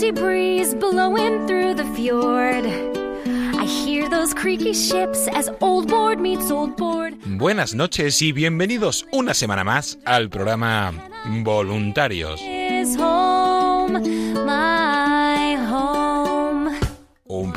[0.00, 2.64] Salty breeze blowing through the fjord.
[3.60, 7.14] I hear those creaky ships as old board meets old board.
[7.38, 10.92] Buenas noches y bienvenidos una semana más al programa
[11.44, 12.40] Voluntarios.
[12.40, 14.00] Is home,
[14.46, 15.19] my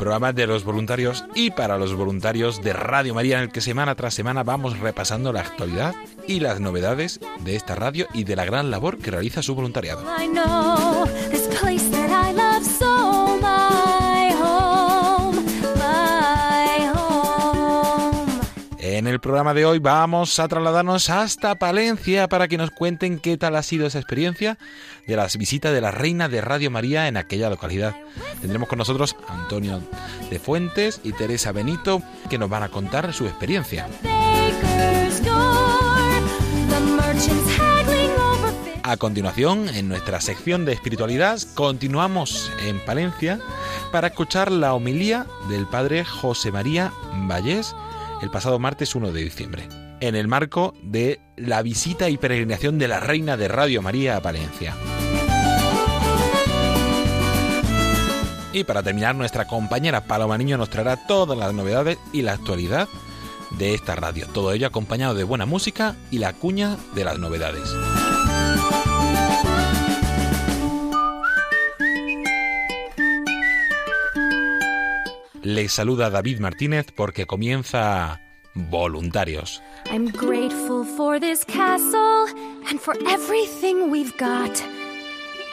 [0.04, 3.94] programa de los voluntarios y para los voluntarios de Radio María en el que semana
[3.94, 5.94] tras semana vamos repasando la actualidad
[6.28, 10.04] y las novedades de esta radio y de la gran labor que realiza su voluntariado.
[19.14, 23.54] El programa de hoy vamos a trasladarnos hasta Palencia para que nos cuenten qué tal
[23.54, 24.58] ha sido esa experiencia
[25.06, 27.94] de las visitas de la Reina de Radio María en aquella localidad.
[28.40, 29.80] Tendremos con nosotros a Antonio
[30.30, 33.86] de Fuentes y Teresa Benito que nos van a contar su experiencia.
[38.82, 43.38] A continuación, en nuestra sección de espiritualidad, continuamos en Palencia
[43.92, 46.92] para escuchar la homilía del padre José María
[47.28, 47.76] Vallés
[48.24, 49.68] el pasado martes 1 de diciembre,
[50.00, 54.22] en el marco de la visita y peregrinación de la Reina de Radio María a
[54.22, 54.74] Palencia.
[58.54, 62.88] Y para terminar, nuestra compañera Paloma Niño nos traerá todas las novedades y la actualidad
[63.58, 67.68] de esta radio, todo ello acompañado de buena música y la cuña de las novedades.
[75.44, 78.18] Les saluda David Martínez porque comienza
[78.54, 79.60] Voluntarios.
[79.90, 82.28] I'm grateful for this castle
[82.70, 84.50] and for everything we've got.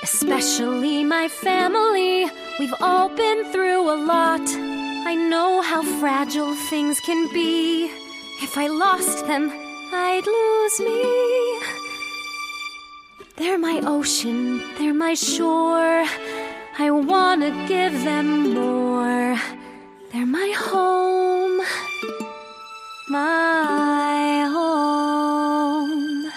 [0.02, 2.32] Especially my family.
[2.58, 4.42] We've all been through a lot.
[5.06, 7.92] I know how fragile things can be.
[8.42, 9.52] If I lost them,
[9.92, 11.04] I'd lose me.
[13.36, 16.06] They're my ocean, they're my shore.
[16.80, 19.38] I wanna give them more.
[20.12, 21.64] They're my home,
[23.08, 26.30] my home.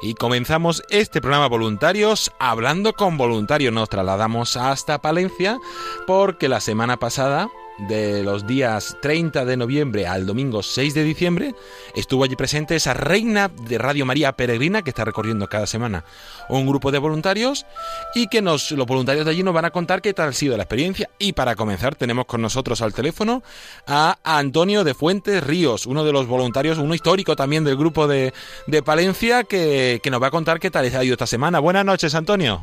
[0.00, 3.72] Y comenzamos este programa Voluntarios hablando con voluntarios.
[3.72, 5.60] Nos trasladamos hasta Palencia
[6.08, 11.54] porque la semana pasada, de los días 30 de noviembre al domingo 6 de diciembre,
[11.94, 16.04] estuvo allí presente esa reina de Radio María Peregrina que está recorriendo cada semana
[16.48, 17.66] un grupo de voluntarios
[18.14, 20.56] y que nos, los voluntarios de allí nos van a contar qué tal ha sido
[20.56, 21.10] la experiencia.
[21.18, 23.42] Y para comenzar tenemos con nosotros al teléfono
[23.86, 28.32] a Antonio de Fuentes Ríos, uno de los voluntarios, uno histórico también del grupo de,
[28.66, 31.60] de Palencia, que, que nos va a contar qué tal ha ido esta semana.
[31.60, 32.62] Buenas noches, Antonio.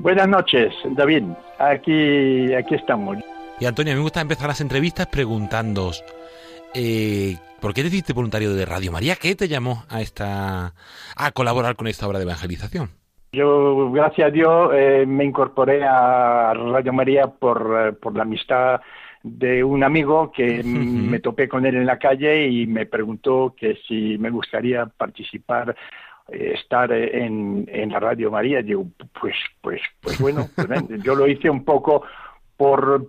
[0.00, 1.24] Buenas noches, David.
[1.58, 3.18] Aquí, aquí estamos.
[3.60, 6.02] Y Antonio, a mí me gusta empezar las entrevistas preguntándoos,
[6.74, 9.16] eh, ¿por qué te hiciste voluntario de Radio María?
[9.16, 10.72] ¿Qué te llamó a esta
[11.14, 12.88] a colaborar con esta obra de evangelización?
[13.32, 18.80] Yo, gracias a Dios, eh, me incorporé a Radio María por, eh, por la amistad
[19.22, 23.76] de un amigo que me topé con él en la calle y me preguntó que
[23.86, 25.76] si me gustaría participar
[26.28, 28.62] estar en, en la Radio María.
[28.62, 28.86] Digo,
[29.20, 30.68] pues, pues, pues bueno, pues
[31.02, 32.04] yo lo hice un poco
[32.56, 33.06] por,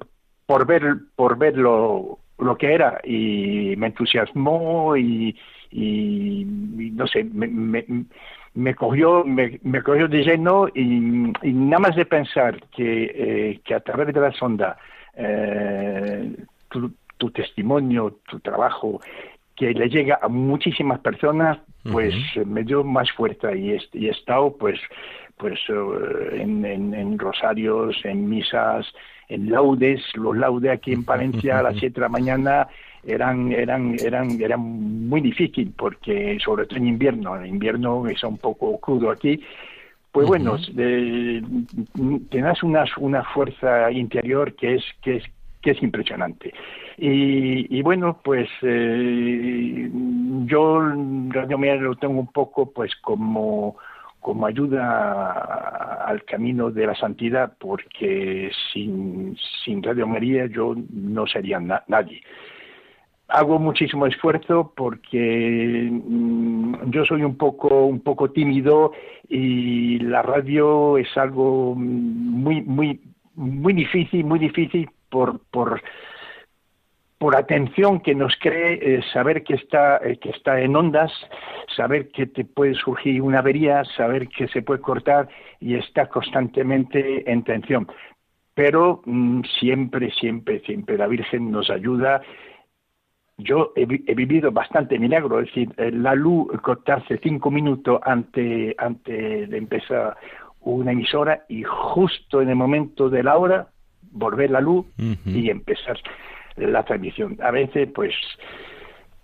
[0.52, 3.00] por ver, por ver lo, lo que era.
[3.06, 5.34] Y me entusiasmó y,
[5.72, 7.86] no sé, me, me,
[8.54, 13.76] me cogió, me, cogió de lleno y, y nada más de pensar que, eh, que
[13.76, 14.78] a través de la sonda
[15.16, 16.36] eh,
[16.68, 19.00] tu, tu testimonio, tu trabajo,
[19.62, 22.16] que le llega a muchísimas personas, pues
[22.48, 24.80] me dio más fuerza y, he estado pues
[25.38, 28.88] pues eh, en, en, rosarios, en misas,
[29.30, 32.68] en laudes, los laudes aquí en Palencia a las 7 de la mañana
[33.04, 38.40] eran eran eran eran muy difícil porque sobre todo en invierno, en invierno es un
[38.40, 39.40] poco crudo aquí.
[40.12, 41.42] Pues bueno, eh,
[42.32, 45.24] tienes una, una fuerza interior que es que es
[45.62, 46.52] que es impresionante.
[46.98, 49.90] Y, bueno, pues eh,
[50.46, 50.82] yo
[51.30, 53.78] Radio María lo tengo un poco pues como
[54.22, 59.36] como ayuda al camino de la santidad, porque sin,
[59.66, 62.22] sin Radio María yo no sería nadie.
[63.28, 68.92] Hago muchísimo esfuerzo porque mm, yo soy un poco, un poco tímido
[69.28, 73.02] y la radio es algo muy, muy,
[73.36, 75.82] muy difícil, muy difícil por, por,
[77.22, 81.12] por atención que nos cree eh, saber que está, eh, que está en ondas,
[81.76, 85.30] saber que te puede surgir una avería, saber que se puede cortar
[85.60, 87.88] y está constantemente en tensión.
[88.56, 92.24] Pero mm, siempre, siempre, siempre la Virgen nos ayuda.
[93.38, 99.48] Yo he, vivido bastante milagro, es decir, eh, la luz cortarse cinco minutos antes, antes
[99.48, 100.18] de empezar
[100.62, 103.68] una emisora y justo en el momento de la hora
[104.12, 106.00] volver la luz y empezar
[106.58, 107.38] la transmisión.
[107.42, 108.14] A veces, pues,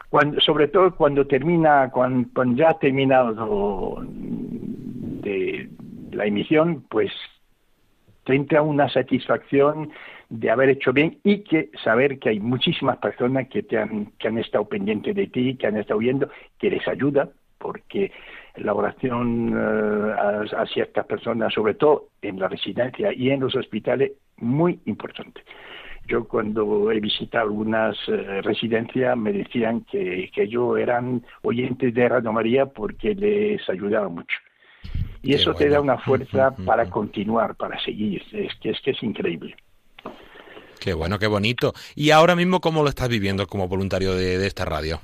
[0.09, 5.69] cuando, sobre todo cuando termina, cuando, ya ha terminado de
[6.11, 7.11] la emisión, pues
[8.23, 9.91] te entra una satisfacción
[10.29, 14.27] de haber hecho bien y que saber que hay muchísimas personas que te han, que
[14.27, 16.29] han estado pendientes de ti, que han estado viendo,
[16.59, 18.11] que les ayuda, porque
[18.55, 23.55] la oración eh, a, a, ciertas personas, sobre todo en la residencia y en los
[23.55, 25.41] hospitales, muy importante.
[26.07, 32.09] Yo cuando he visitado algunas eh, residencias me decían que, que ellos eran oyentes de
[32.09, 34.37] Radio María porque les ayudaba mucho.
[35.21, 38.21] Y eso te da una fuerza para continuar, para seguir.
[38.31, 39.55] Es que es que es increíble.
[40.79, 41.73] Qué bueno, qué bonito.
[41.95, 45.01] ¿Y ahora mismo cómo lo estás viviendo como voluntario de esta radio?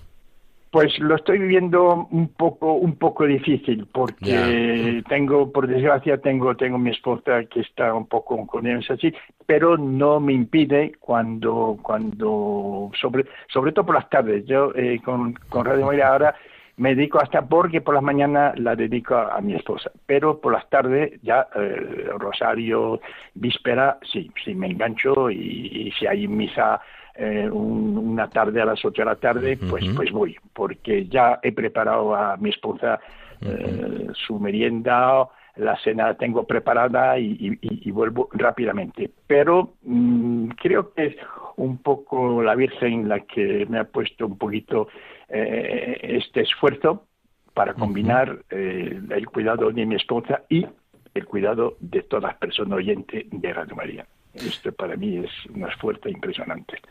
[0.73, 6.79] Pues lo estoy viviendo un poco un poco difícil porque tengo por desgracia tengo tengo
[6.79, 9.13] mi esposa que está un poco con ellos así,
[9.45, 14.47] pero no me impide cuando cuando sobre sobre todo por las tardes.
[14.47, 16.35] Yo eh, con con Radio María ahora
[16.77, 20.67] me dedico hasta porque por las mañanas la dedico a, mi esposa, pero por las
[20.71, 22.99] tardes ya eh, rosario,
[23.35, 26.81] víspera, sí, sí me engancho y si hay misa
[27.15, 31.51] eh, una tarde a las 8 de la tarde, pues, pues voy, porque ya he
[31.51, 32.99] preparado a mi esposa
[33.41, 35.27] eh, su merienda,
[35.57, 39.11] la cena la tengo preparada y, vuelvo rápidamente.
[39.27, 41.15] Pero mm, creo que es
[41.57, 44.87] un poco la Virgen la que me ha puesto un poquito
[45.29, 47.05] eh, este esfuerzo
[47.53, 50.65] para combinar el cuidado de mi esposa y
[51.13, 54.07] el cuidado de todas las personas oyentes de Radio María.
[54.33, 56.81] Esto para mí es un esfuerzo impresionante.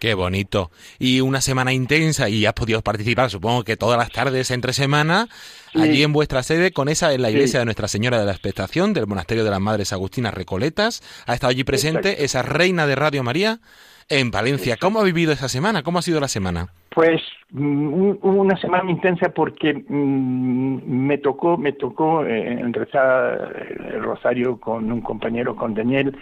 [0.00, 0.72] Qué bonito.
[0.98, 5.28] Y una semana intensa y has podido participar, supongo que todas las tardes entre semana,
[5.74, 8.94] allí en vuestra sede, con esa en la iglesia de Nuestra Señora de la Expectación,
[8.94, 11.02] del Monasterio de las Madres Agustinas Recoletas.
[11.26, 13.60] Ha estado allí presente esa reina de Radio María
[14.08, 14.76] en Valencia.
[14.76, 15.84] ¿Cómo ha vivido esa semana?
[15.84, 16.72] ¿Cómo ha sido la semana?
[16.94, 24.60] Pues mm, una semana intensa porque mm, me tocó me tocó eh, rezar el rosario
[24.60, 26.14] con un compañero con Daniel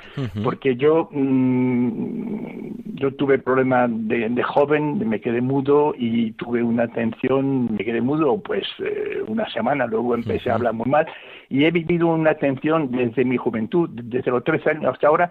[0.45, 7.75] porque yo mm, yo tuve problemas de, joven me quedé mudo y tuve una atención
[7.75, 11.07] me quedé mudo pues eh, una semana luego empecé a hablar muy mal
[11.49, 15.31] y he vivido una atención desde mi juventud desde los tres años hasta ahora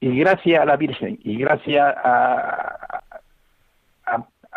[0.00, 2.79] y gracias a la Virgen y gracias a,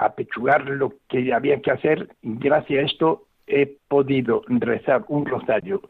[0.05, 5.81] apechugar lo que había que hacer, gracias a esto he podido rezar un rosario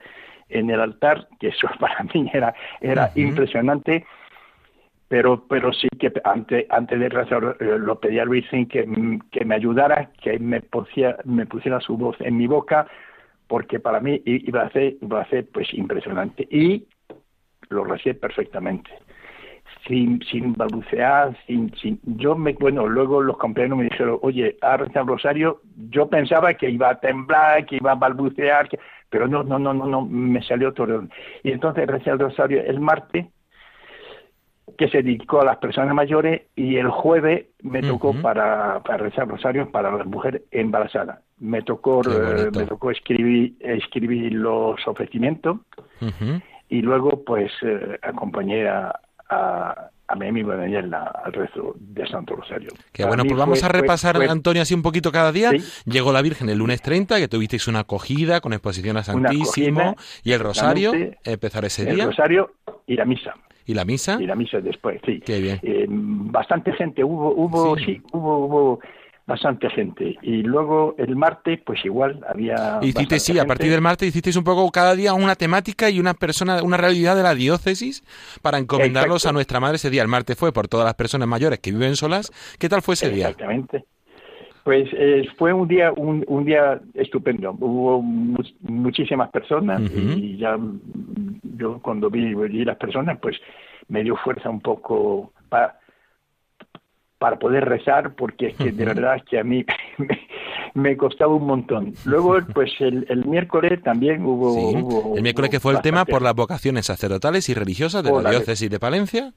[0.49, 4.05] en el altar, que eso para mí era, era impresionante,
[5.07, 9.45] pero, pero sí que antes, antes de rezar eh, lo pedí a Luis que, que
[9.45, 12.87] me ayudara, que me pusiera, me pusiera su voz en mi boca,
[13.47, 16.47] porque para mí iba a ser, iba a ser pues impresionante.
[16.49, 16.87] Y
[17.69, 18.89] lo recé perfectamente
[19.87, 24.77] sin, sin balbucear, sin, sin, yo me, bueno, luego los compañeros me dijeron, oye, a
[24.77, 28.69] rezar rosario, yo pensaba que iba a temblar, que iba a balbucear,
[29.09, 31.07] pero no, no, no, no, no, me salió todo.
[31.43, 33.27] Y entonces recé el rosario el martes,
[34.77, 39.27] que se dedicó a las personas mayores, y el jueves me tocó para, para rezar
[39.27, 41.19] rosario para las mujeres embarazadas.
[41.37, 45.57] Me tocó, eh, me tocó escribir, escribir los ofrecimientos,
[46.69, 48.99] y luego pues eh, acompañé a,
[49.33, 52.69] a, a mi amigo Daniel al rezo de Santo Rosario.
[52.91, 55.51] Que bueno, pues vamos a repasar, Antonio, así un poquito cada día.
[55.85, 60.31] Llegó la Virgen el lunes 30, que tuvisteis una acogida con exposición a Santísimo y
[60.33, 62.03] el Rosario, empezar ese día.
[62.03, 62.51] El Rosario
[62.85, 63.33] y la misa.
[63.65, 64.17] ¿Y la misa?
[64.21, 65.21] Y la misa después, sí.
[65.25, 65.59] Qué bien.
[65.63, 68.79] Eh, bastante gente, hubo, hubo, sí, hubo, hubo
[69.25, 70.17] bastante gente.
[70.21, 72.79] Y luego el martes, pues igual había.
[72.81, 76.13] Hiciste, sí, a partir del martes hicisteis un poco cada día una temática y una
[76.13, 78.03] persona, una realidad de la diócesis
[78.41, 80.01] para encomendarlos a nuestra madre ese día.
[80.01, 82.31] El martes fue por todas las personas mayores que viven solas.
[82.59, 83.29] ¿Qué tal fue ese día?
[83.29, 83.85] Exactamente.
[84.63, 87.51] Pues eh, fue un día un, un, día estupendo.
[87.59, 90.57] Hubo muchísimas personas y ya
[91.57, 93.37] yo cuando vi, vi, las personas, pues
[93.89, 95.79] me dio fuerza un poco para
[97.23, 99.65] para poder rezar, porque es que de verdad es que a mí
[100.73, 101.93] me, costaba un montón.
[102.03, 106.87] Luego, pues el, miércoles también hubo, El miércoles que fue el tema por las vocaciones
[106.87, 109.31] sacerdotales y religiosas de la diócesis de Palencia.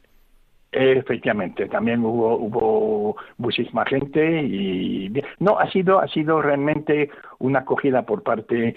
[0.73, 8.03] Efectivamente, también hubo hubo muchísima gente y no ha sido ha sido realmente una acogida
[8.03, 8.75] por parte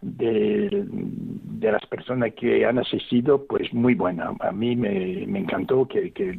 [0.00, 4.32] de, de las personas que han asistido, pues muy buena.
[4.40, 6.38] A mí me, me encantó que, que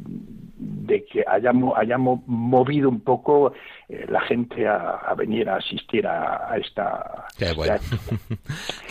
[0.60, 3.54] de que hayamos, hayamos movido un poco
[3.88, 7.26] eh, la gente a, venir a asistir a, esta...
[7.38, 7.76] Qué bueno.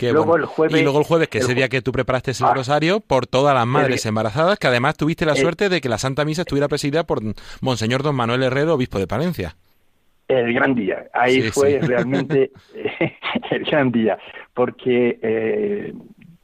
[0.00, 2.54] luego el jueves, y luego el jueves, que ese día que tú preparaste el ah.
[2.54, 6.24] rosario, por todas las madres embarazadas, que además tuviste la suerte de que la Santa
[6.24, 7.20] Misa estuviera presidida por
[7.60, 9.56] Monseñor Don Manuel Herrero, obispo de Palencia.
[10.26, 12.50] El gran día, ahí fue realmente
[13.50, 14.18] el gran día,
[14.54, 15.92] porque eh,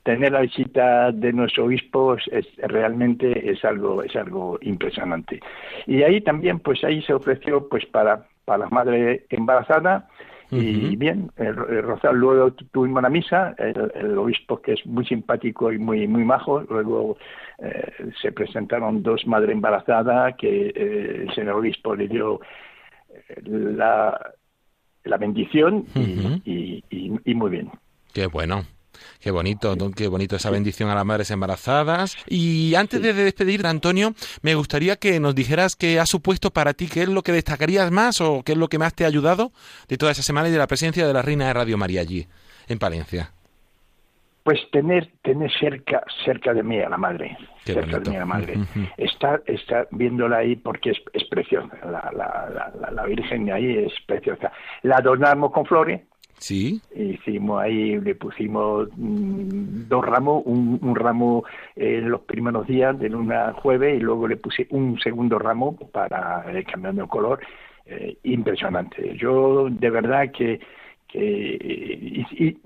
[0.07, 5.41] tener la visita de nuestro obispo es, realmente es algo es algo impresionante.
[5.85, 10.05] Y ahí también pues ahí se ofreció pues para para las madres embarazadas
[10.53, 15.79] y bien el, Rosal luego tuvimos la misa el, obispo que es muy simpático y
[15.79, 17.17] muy muy majo luego
[17.59, 22.41] eh, se presentaron dos madres embarazadas que eh, el señor obispo le dio
[23.11, 24.35] eh, la,
[25.03, 25.85] la bendición
[26.45, 27.71] y, y muy bien.
[28.15, 28.63] Qué bueno
[29.27, 32.17] Qué bonito, qué bonito esa bendición a las madres embarazadas.
[32.29, 36.87] Y antes de despedir, Antonio, me gustaría que nos dijeras qué ha supuesto para ti,
[36.87, 39.51] qué es lo que destacarías más o qué es lo que más te ha ayudado
[39.89, 42.25] de toda esa semana y de la presencia de la Reina de Radio María allí,
[42.69, 43.33] en Palencia.
[44.45, 48.27] Pues tener, tener cerca, cerca de mí a la madre, cerca de mí a la
[48.27, 48.55] madre.
[48.97, 53.93] Estar, estar viéndola ahí porque es, es preciosa, la, la, la, la Virgen ahí es
[54.07, 54.53] preciosa.
[54.83, 56.03] La adornamos con flores,
[56.39, 56.81] Sí.
[56.95, 63.55] Hicimos ahí, le pusimos mm, dos ramos, un, ramo en los primeros días de luna
[63.55, 67.41] jueves y luego le puse un segundo ramo para ir cambiando el color.
[67.89, 69.17] Eh, impresionante.
[69.17, 70.59] Yo de verdad que,
[71.07, 72.59] que y,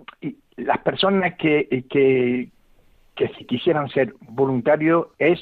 [0.56, 2.48] las personas que, que,
[3.14, 5.38] que si quisieran ser voluntarios es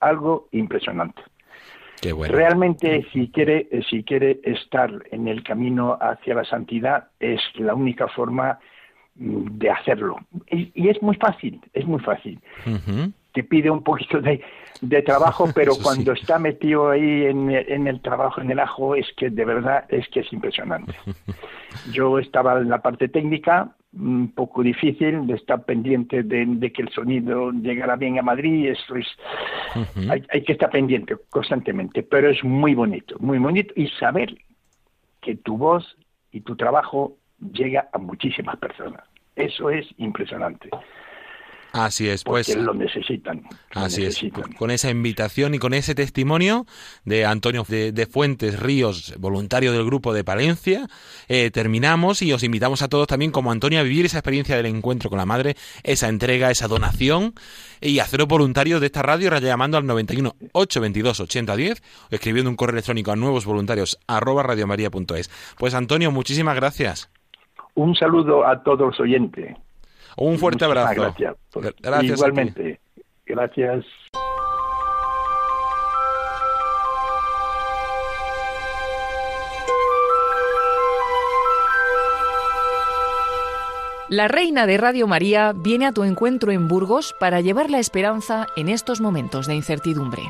[0.00, 1.22] algo impresionante.
[2.02, 8.08] Realmente, si quiere, si quiere estar en el camino hacia la santidad, es la única
[8.08, 8.58] forma
[9.14, 10.18] mm, de hacerlo.
[10.50, 12.40] Y, es muy fácil, es muy fácil.
[13.32, 14.42] Te pide un poquito de,
[15.02, 19.30] trabajo, pero cuando está metido ahí en, en, el trabajo, en el ajo, es que
[19.30, 20.94] de verdad es que es impresionante.
[21.92, 26.88] Yo estaba en la parte técnica, un poco difícil de estar pendiente de, que el
[26.90, 29.06] sonido llegara bien a Madrid, eso es,
[30.08, 34.36] hay, que estar pendiente constantemente, pero es muy bonito, muy bonito y saber
[35.20, 35.96] que tu voz
[36.32, 37.16] y tu trabajo
[37.52, 39.04] llega a muchísimas personas.
[39.36, 40.70] Eso es impresionante.
[41.74, 42.54] Así es, pues.
[42.54, 43.42] lo necesitan.
[43.74, 44.24] así es.
[44.56, 46.66] Con esa invitación y con ese testimonio
[47.04, 50.86] de Antonio de, Fuentes Ríos, voluntario del grupo de Palencia,
[51.26, 54.66] eh, terminamos y os invitamos a todos también, como Antonio, a vivir esa experiencia del
[54.66, 57.34] encuentro con la madre, esa entrega, esa donación
[57.80, 62.74] y haceros voluntarios de esta radio llamando al 91 822 8010 o escribiendo un correo
[62.74, 65.56] electrónico a nuevos voluntarios arroba radiomaria.es.
[65.58, 67.10] Pues Antonio, muchísimas gracias.
[67.74, 69.56] Un saludo a todos los oyentes.
[70.16, 71.00] Un fuerte abrazo.
[71.00, 71.36] Gracias.
[71.80, 72.80] gracias Igualmente.
[73.26, 73.84] Gracias.
[84.10, 88.46] La reina de Radio María viene a tu encuentro en Burgos para llevar la esperanza
[88.54, 90.22] en estos momentos de incertidumbre.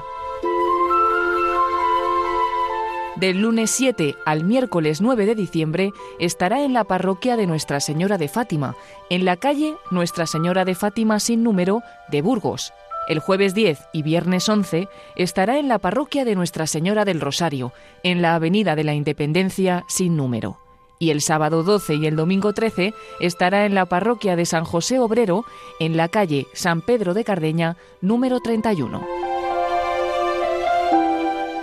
[3.16, 8.18] Del lunes 7 al miércoles 9 de diciembre estará en la parroquia de Nuestra Señora
[8.18, 8.74] de Fátima,
[9.08, 12.72] en la calle Nuestra Señora de Fátima sin número de Burgos.
[13.08, 17.72] El jueves 10 y viernes 11 estará en la parroquia de Nuestra Señora del Rosario,
[18.02, 20.58] en la Avenida de la Independencia sin número.
[20.98, 24.98] Y el sábado 12 y el domingo 13 estará en la parroquia de San José
[24.98, 25.44] Obrero,
[25.78, 29.33] en la calle San Pedro de Cardeña, número 31.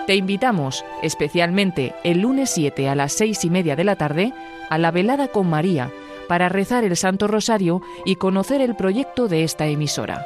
[0.08, 4.34] Te invitamos, especialmente el lunes 7 a las seis y media de la tarde,
[4.70, 5.92] a la velada con María,
[6.28, 10.26] para rezar el Santo Rosario y conocer el proyecto de esta emisora.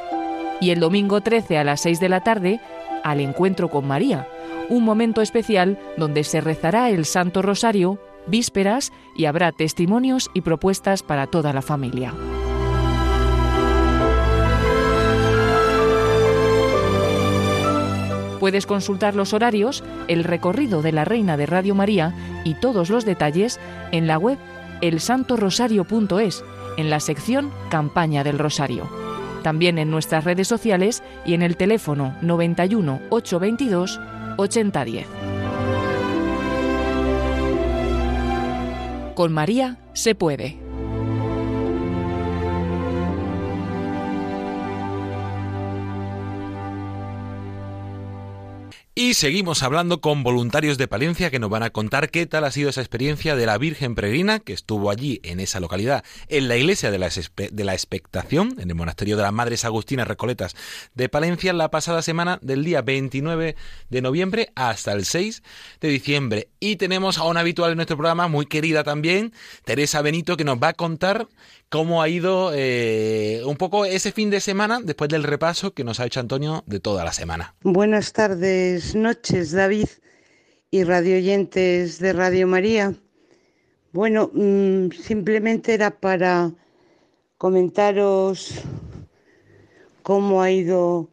[0.62, 2.62] Y el domingo 13 a las 6 de la tarde,
[3.04, 4.28] al encuentro con María,
[4.70, 11.04] un momento especial donde se rezará el Santo Rosario, vísperas y habrá testimonios y propuestas
[11.04, 12.14] para toda la familia.
[18.46, 23.04] Puedes consultar los horarios, el recorrido de la Reina de Radio María y todos los
[23.04, 23.60] detalles
[23.92, 24.38] en la web
[24.82, 26.44] elsantorosario.es,
[26.78, 28.88] en la sección Campaña del Rosario.
[29.42, 34.00] También en nuestras redes sociales y en el teléfono 91 822
[34.38, 35.08] 8010.
[39.16, 40.65] Con María se puede.
[48.98, 52.52] Y seguimos hablando con voluntarios de Palencia que nos van a contar qué tal ha
[52.52, 56.56] sido esa experiencia de la Virgen Peregrina que estuvo allí en esa localidad, en la
[56.56, 60.56] iglesia de la, de la Expectación, en el monasterio de las Madres Agustinas Recoletas
[60.94, 63.58] de Palencia, la pasada semana del día 29
[63.90, 65.44] de noviembre hasta el 6
[65.82, 66.48] de diciembre.
[66.62, 69.34] Y tenemos a una habitual en nuestro programa, muy querida también,
[69.66, 71.28] Teresa Benito, que nos va a contar
[71.70, 76.00] cómo ha ido eh, un poco ese fin de semana después del repaso que nos
[76.00, 77.56] ha hecho Antonio de toda la semana.
[77.64, 79.88] Buenas tardes, noches, David
[80.70, 82.94] y radioyentes de Radio María.
[83.94, 86.54] Bueno, mm, simplemente era para
[87.38, 88.62] comentaros
[90.04, 91.10] cómo ha ido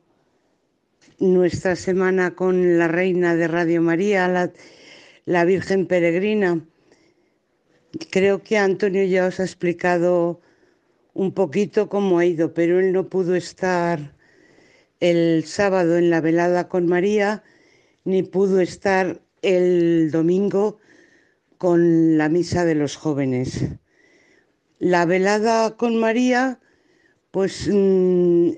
[1.19, 4.53] nuestra semana con la reina de Radio María, la,
[5.25, 6.61] la Virgen Peregrina.
[8.11, 10.41] Creo que Antonio ya os ha explicado
[11.15, 14.15] un poquito cómo ha ido, pero él no pudo estar
[15.01, 17.43] el sábado en la velada con María,
[18.05, 20.79] ni pudo estar el domingo
[21.59, 23.65] con la misa de los jóvenes.
[24.79, 26.61] La velada con María,
[27.31, 28.51] pues mm,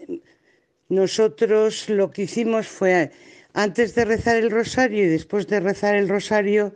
[0.89, 3.13] nosotros lo que hicimos fue,
[3.53, 6.75] antes de rezar el rosario y después de rezar el rosario,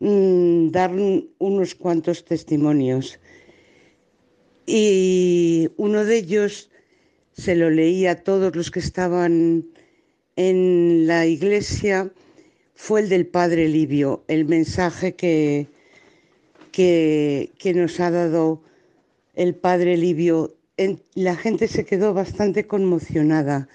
[0.00, 0.92] Mm, dar
[1.38, 3.18] unos cuantos testimonios.
[4.66, 6.70] Y uno de ellos
[7.32, 9.64] se lo leí a todos los que estaban
[10.36, 12.10] en la iglesia,
[12.74, 15.68] fue el del Padre Livio, el mensaje que,
[16.72, 18.62] que, nos ha dado
[19.34, 20.56] el Padre Livio.
[21.14, 23.68] la gente se quedó bastante conmocionada.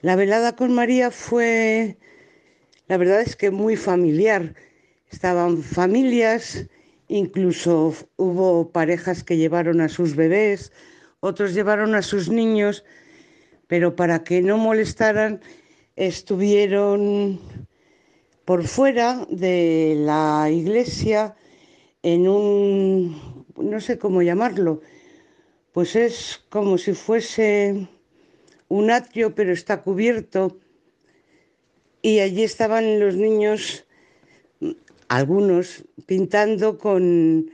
[0.00, 1.96] La velada con María fue,
[2.88, 4.54] la verdad es que muy familiar
[5.12, 6.66] Estaban familias,
[7.08, 10.72] incluso hubo parejas que llevaron a sus bebés,
[11.20, 12.82] otros llevaron a sus niños,
[13.72, 15.40] pero para que no molestaran
[15.96, 17.40] estuvieron
[18.44, 21.34] por fuera de la iglesia
[22.02, 24.82] en un, no sé cómo llamarlo,
[25.72, 27.88] pues es como si fuese
[28.68, 30.58] un atrio, pero está cubierto.
[32.02, 33.86] Y allí estaban los niños
[35.08, 37.50] algunos pintando con,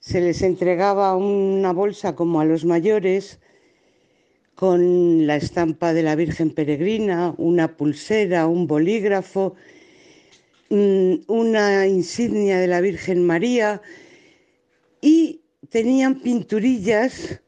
[0.00, 3.38] se les entregaba una bolsa como a los mayores,
[4.60, 9.54] con la estampa de la Virgen Peregrina, una pulsera, un bolígrafo,
[10.68, 13.80] mm, una insignia de la Virgen María
[15.00, 17.40] y tenían pinturillas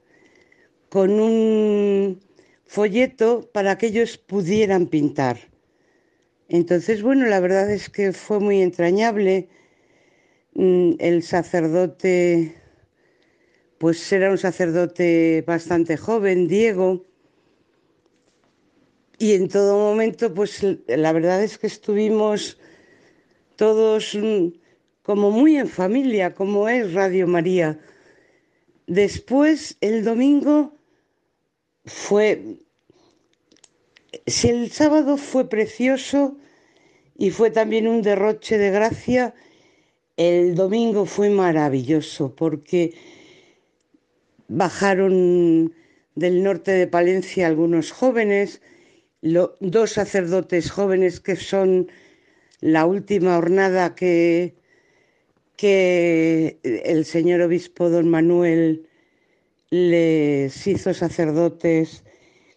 [0.89, 2.19] con un
[2.65, 5.37] folleto para que ellos pudieran pintar.
[6.49, 9.51] Entonces, bueno, la verdad es que fue muy entrañable.
[10.55, 12.55] Mm, el sacerdote,
[13.83, 17.05] pues era un sacerdote bastante joven, Diego,
[19.19, 22.61] y en todo momento, pues la verdad es que estuvimos
[23.57, 24.51] todos mm,
[25.03, 27.81] como muy en familia, como es Radio María.
[28.87, 30.77] Después, el domingo
[31.85, 32.61] fue,
[34.29, 36.37] si el sábado fue precioso,
[37.19, 39.35] y fue también un derroche de gracia.
[40.17, 42.95] El domingo fue maravilloso porque
[44.53, 45.73] bajaron
[46.15, 48.61] del norte de Palencia algunos jóvenes,
[49.23, 51.91] dos sacerdotes jóvenes que son
[52.61, 54.55] la última hornada que,
[55.57, 58.87] que el señor obispo don Manuel
[59.71, 62.05] les hizo sacerdotes,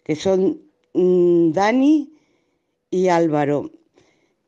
[0.03, 0.62] que son
[0.93, 2.12] mm, Dani
[2.89, 3.71] y Álvaro.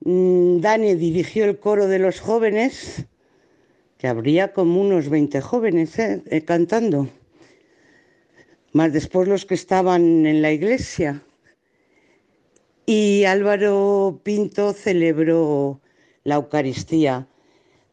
[0.02, 3.06] Mm, Dani dirigió el coro de los jóvenes,
[3.98, 6.22] que habría como unos 20 jóvenes ¿eh?
[6.28, 7.08] Eh, cantando,
[8.78, 11.24] más después los que estaban en la iglesia.
[12.86, 15.82] Y Álvaro Pinto celebró
[16.24, 17.28] la Eucaristía.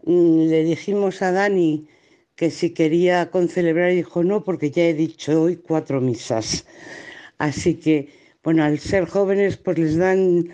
[0.04, 1.88] Mm, le dijimos a Dani
[2.36, 6.66] que si quería concelebrar dijo no, porque ya he dicho hoy cuatro misas.
[7.38, 8.10] Así que,
[8.42, 10.50] bueno, al ser jóvenes, pues les dan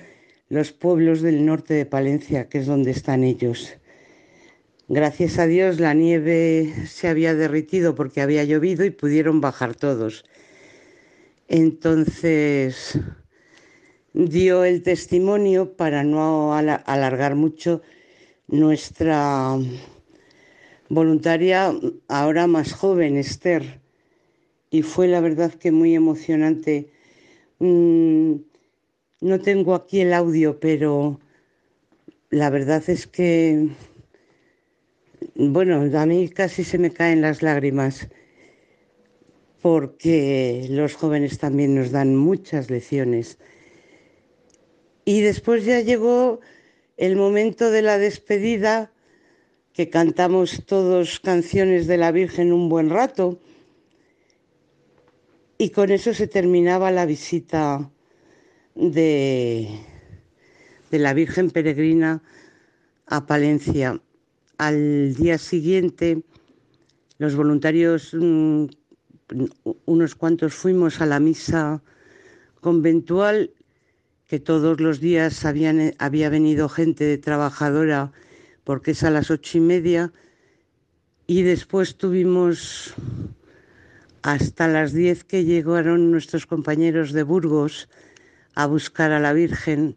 [0.49, 3.80] los pueblos del norte de Palencia, que es donde están ellos.
[4.93, 10.25] Gracias a Dios la nieve se había derritido porque había llovido y pudieron bajar todos.
[11.47, 12.99] Entonces
[14.15, 17.83] dio el testimonio para no alargar mucho
[18.49, 19.57] nuestra
[20.89, 21.73] voluntaria
[22.09, 23.81] ahora más joven, Esther.
[24.73, 26.91] Y fue la verdad que muy emocionante.
[27.61, 28.39] Mm,
[29.21, 31.21] no tengo aquí el audio, pero
[32.31, 33.69] la verdad es que
[35.49, 38.09] bueno, a mí casi se me caen las lágrimas
[39.63, 43.39] porque los jóvenes también nos dan muchas lecciones.
[45.07, 46.41] Y después ya llegó
[46.99, 48.93] el momento de la despedida,
[49.73, 53.41] que cantamos todos canciones de la Virgen un buen rato,
[55.57, 57.91] y con eso se terminaba la visita
[58.75, 59.69] de,
[60.91, 62.23] de la Virgen Peregrina
[63.07, 64.01] a Palencia
[64.61, 66.23] al día siguiente
[67.17, 68.67] los voluntarios, mm,
[69.87, 71.83] unos cuantos fuimos a la misa
[72.61, 73.55] conventual,
[74.27, 78.13] que todos los días había venido gente trabajadora
[78.65, 80.13] porque es a las ocho y media,
[81.27, 82.93] y después tuvimos
[84.21, 87.89] hasta las diez que llegaron nuestros compañeros de Burgos
[88.55, 89.97] a buscar a la Virgen,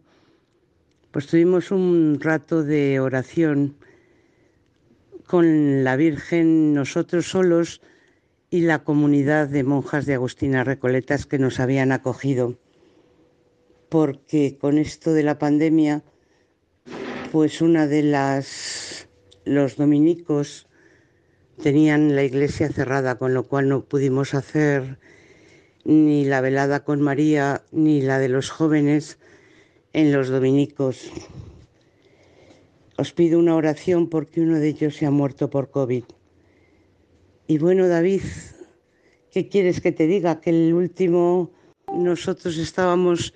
[1.11, 3.75] pues tuvimos un rato de oración
[5.27, 7.81] con la Virgen nosotros solos
[8.49, 12.57] y la comunidad de monjas de Agustina Recoletas que nos habían acogido.
[13.89, 16.03] Porque con esto de la pandemia,
[17.31, 19.07] pues una de las,
[19.45, 20.67] los dominicos
[21.61, 24.99] tenían la iglesia cerrada, con lo cual no pudimos hacer
[25.83, 29.17] ni la velada con María ni la de los jóvenes
[29.93, 31.11] en los dominicos.
[32.97, 36.03] Os pido una oración porque uno de ellos se ha muerto por COVID.
[37.47, 38.21] Y bueno, David,
[39.31, 40.39] ¿qué quieres que te diga?
[40.39, 41.51] Que el último
[41.93, 43.33] nosotros estábamos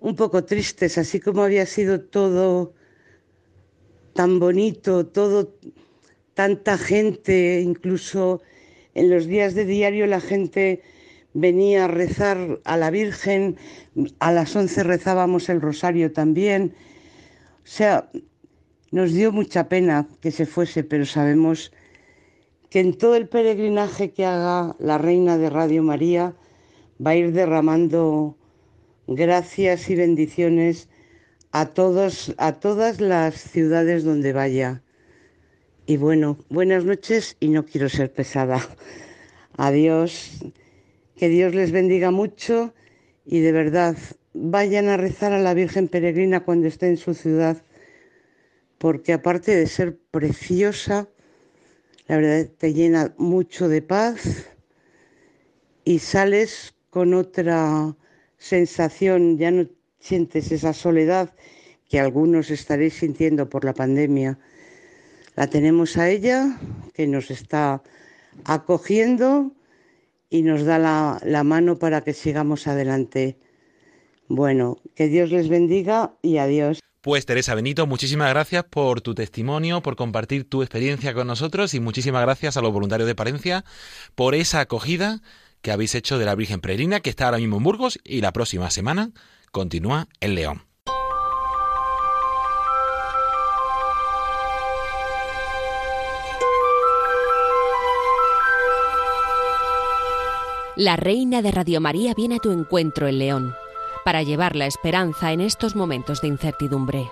[0.00, 2.74] un poco tristes, así como había sido todo
[4.14, 5.54] tan bonito, todo
[6.34, 8.40] tanta gente, incluso
[8.94, 10.82] en los días de diario la gente
[11.34, 13.56] venía a rezar a la Virgen,
[14.20, 16.74] a las once rezábamos el rosario también.
[17.58, 18.10] O sea,
[18.96, 21.70] nos dio mucha pena que se fuese, pero sabemos
[22.70, 26.34] que en todo el peregrinaje que haga la Reina de Radio María
[27.04, 28.38] va a ir derramando
[29.06, 30.88] gracias y bendiciones
[31.52, 34.82] a todos, a todas las ciudades donde vaya.
[35.84, 38.66] Y bueno, buenas noches y no quiero ser pesada.
[39.58, 40.42] Adiós,
[41.16, 42.72] que Dios les bendiga mucho
[43.26, 43.94] y de verdad
[44.32, 47.58] vayan a rezar a la Virgen Peregrina cuando esté en su ciudad
[48.78, 51.08] porque aparte de ser preciosa,
[52.06, 54.48] la verdad te llena mucho de paz
[55.84, 57.96] y sales con otra
[58.38, 61.34] sensación, ya no sientes esa soledad
[61.88, 64.38] que algunos estaréis sintiendo por la pandemia.
[65.36, 66.58] La tenemos a ella,
[66.94, 67.82] que nos está
[68.44, 69.52] acogiendo
[70.30, 73.38] y nos da la, mano para que sigamos adelante.
[74.28, 76.80] Bueno, que Dios les bendiga y adiós.
[77.06, 81.78] Pues Teresa Benito, muchísimas gracias por tu testimonio, por compartir tu experiencia con nosotros y
[81.78, 83.64] muchísimas gracias a los voluntarios de Palencia
[84.16, 85.20] por esa acogida
[85.62, 88.32] que habéis hecho de la Virgen Peregrina, que está ahora mismo en Burgos y la
[88.32, 89.12] próxima semana
[89.52, 90.64] continúa en León.
[100.74, 103.54] La Reina de Radio María viene a tu encuentro en León
[104.06, 107.10] para llevar la esperanza en estos momentos de incertidumbre.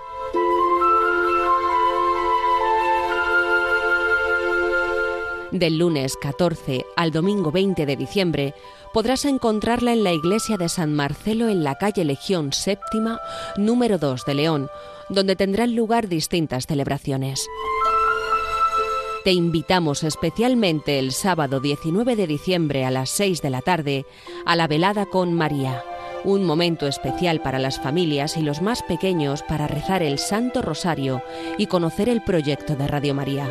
[5.51, 8.55] Del lunes 14 al domingo 20 de diciembre
[8.93, 13.19] podrás encontrarla en la iglesia de San Marcelo en la calle Legión Séptima,
[13.57, 14.71] número 2 de León,
[15.09, 17.49] donde tendrán lugar distintas celebraciones.
[19.25, 24.07] Te invitamos especialmente el sábado 19 de diciembre a las 6 de la tarde
[24.47, 25.83] a la velada con María
[26.25, 31.23] un momento especial para las familias y los más pequeños para rezar el Santo Rosario
[31.59, 33.49] y conocer el proyecto de Radio María.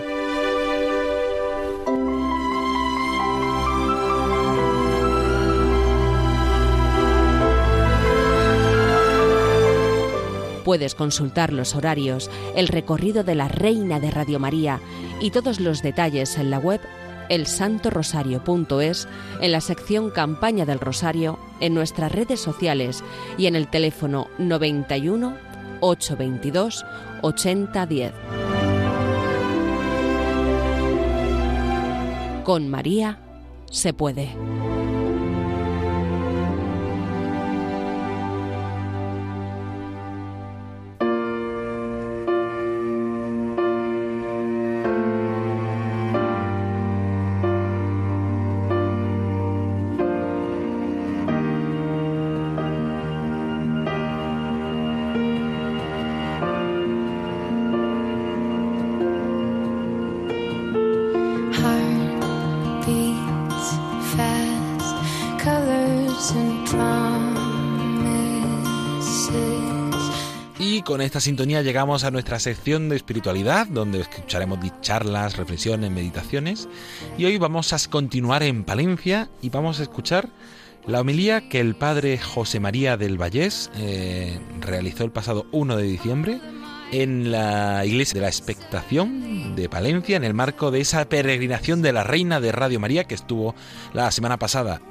[10.63, 14.79] Puedes consultar los horarios, el recorrido de la Reina de Radio María
[15.19, 16.81] y todos los detalles en la web
[17.29, 19.07] elsantorosario.es,
[19.41, 23.04] en la sección Campaña del Rosario, en nuestras redes sociales
[23.38, 25.34] y en el teléfono 91
[25.80, 26.86] 822
[27.21, 28.12] 8010.
[32.43, 33.17] Con María
[33.71, 34.36] se puede.
[71.13, 76.67] Esta sintonía llegamos a nuestra sección de espiritualidad, donde escucharemos charlas, reflexiones, meditaciones.
[77.19, 80.30] Y hoy vamos a continuar en Palencia y vamos a escuchar
[80.88, 85.84] la homilía que el padre José María del Vallés eh, realizó el pasado 1 de
[85.84, 86.41] diciembre
[86.91, 91.93] en la iglesia de la expectación de Palencia en el marco de esa peregrinación de
[91.93, 93.54] la Reina de Radio María que estuvo
[93.93, 94.82] la semana pasada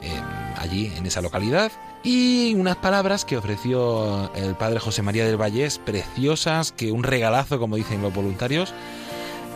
[0.57, 5.79] allí en esa localidad y unas palabras que ofreció el padre José María del Vallés
[5.79, 8.75] preciosas que un regalazo como dicen los voluntarios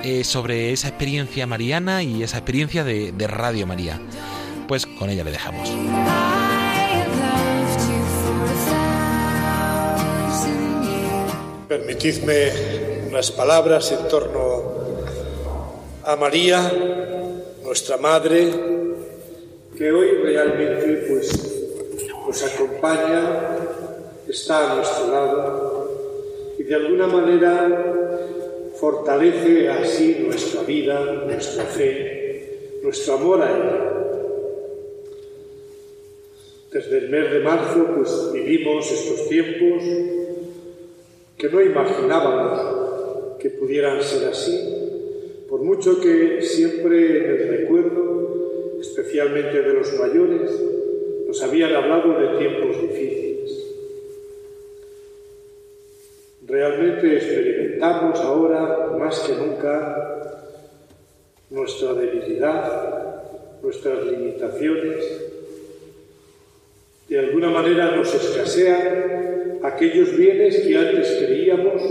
[0.03, 4.01] eh, sobre esa experiencia mariana y esa experiencia de Radio María
[4.67, 5.71] pues con ella le dejamos.
[11.69, 12.53] Permitidme
[13.09, 14.63] unas palabras en torno
[16.05, 16.73] a María,
[17.65, 18.53] nuestra Madre,
[19.77, 21.56] que hoy realmente pues,
[22.27, 23.59] nos acompaña,
[24.29, 33.15] está a nuestro lado y de alguna manera fortalece así nuestra vida, nuestra fe, nuestro
[33.15, 33.93] amor a ella.
[36.73, 39.83] Desde el mes de marzo pues vivimos estos tiempos
[41.39, 44.59] que no imaginábamos que pudieran ser así,
[45.49, 50.51] por mucho que siempre en el recuerdo, especialmente de los mayores,
[51.27, 53.27] nos habían hablado de tiempos difíciles.
[56.47, 60.43] Realmente experimentamos ahora más que nunca
[61.51, 63.23] nuestra debilidad,
[63.61, 65.05] nuestras limitaciones.
[67.09, 71.83] De alguna manera nos escasean aquellos bienes que antes creíamos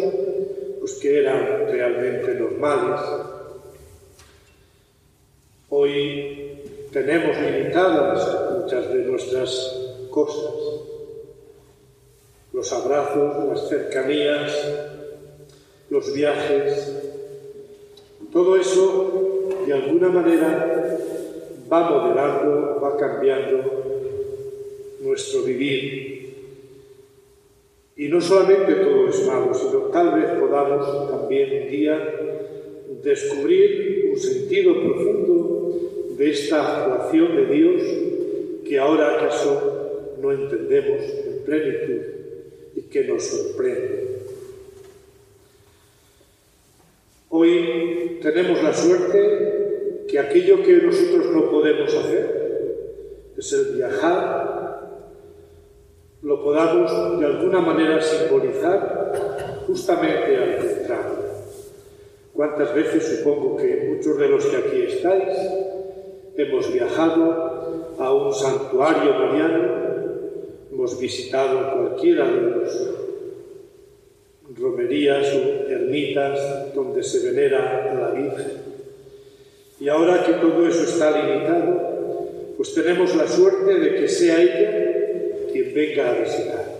[0.80, 3.02] pues que eran realmente normales.
[5.70, 6.55] Hoy
[6.96, 10.54] tenemos limitadas muchas de nuestras cosas,
[12.54, 14.54] los abrazos, las cercanías,
[15.90, 16.96] los viajes,
[18.32, 20.98] todo eso de alguna manera
[21.70, 23.58] va modelando, va cambiando
[25.02, 26.34] nuestro vivir.
[27.98, 32.16] Y no solamente todo es malo, sino tal vez podamos también un día
[33.04, 35.65] descubrir un sentido profundo
[36.18, 37.82] de esta actuación de Dios
[38.68, 42.02] que ahora acaso no entendemos en plenitud
[42.76, 44.06] y que nos sorprende.
[47.30, 52.46] Hoy tenemos la suerte que aquello que nosotros no podemos hacer
[53.38, 54.56] es el viajar
[56.22, 61.26] lo podamos de alguna manera simbolizar justamente al contrario.
[62.34, 65.65] ¿Cuántas veces supongo que muchos de los que aquí estáis
[66.38, 69.86] hemos viajado a un santuario mariano,
[70.72, 72.90] hemos visitado cualquiera de los
[74.58, 78.66] romerías o ermitas donde se venera a la Virgen?
[79.80, 84.86] Y ahora que todo eso está limitado, pues tenemos la suerte de que sea ella
[85.52, 86.76] quien venga a visitarnos.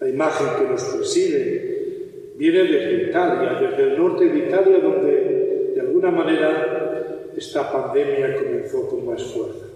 [0.00, 5.80] La imagen que nos preside viene desde Italia, desde el norte de Italia, donde de
[5.80, 6.99] alguna manera
[7.36, 9.66] esta pandemia comenzó con más fuerza.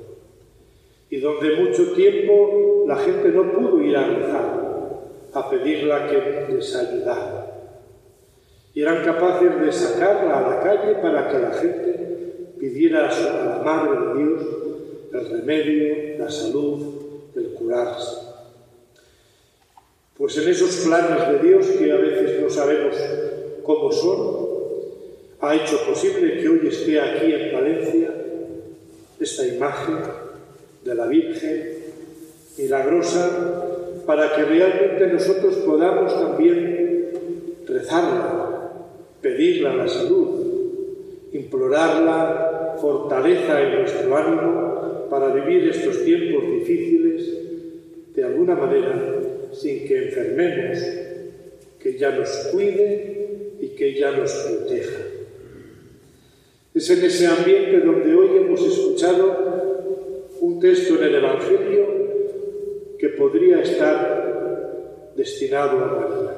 [1.11, 5.01] Y donde mucho tiempo la gente no pudo ir a rezar,
[5.33, 7.45] a pedirla que les ayudara.
[8.75, 13.62] Y eran capaces de sacarla a la calle para que la gente pidiera a la
[13.62, 14.43] Madre de Dios
[15.12, 18.25] el remedio, la salud, el curarse.
[20.17, 22.97] Pues en esos planes de Dios que a veces no sabemos
[23.62, 24.34] cómo son,
[25.46, 28.11] ha hecho posible que hoy esté aquí en Valencia
[29.20, 29.96] esta imagen
[30.85, 31.74] de la Virgen
[32.59, 37.11] milagrosa para que realmente nosotros podamos también
[37.66, 38.72] rezarla,
[39.20, 47.30] pedirla la salud, implorarla fortaleza en nuestro ánimo para vivir estos tiempos difíciles
[48.14, 49.20] de alguna manera
[49.52, 50.78] sin que enfermemos,
[51.80, 55.04] que ya nos cuide y que ya nos proteja.
[56.75, 61.87] Es en ese ambiente donde hoy hemos escuchado un texto en el Evangelio
[62.99, 66.37] que podría estar destinado a María.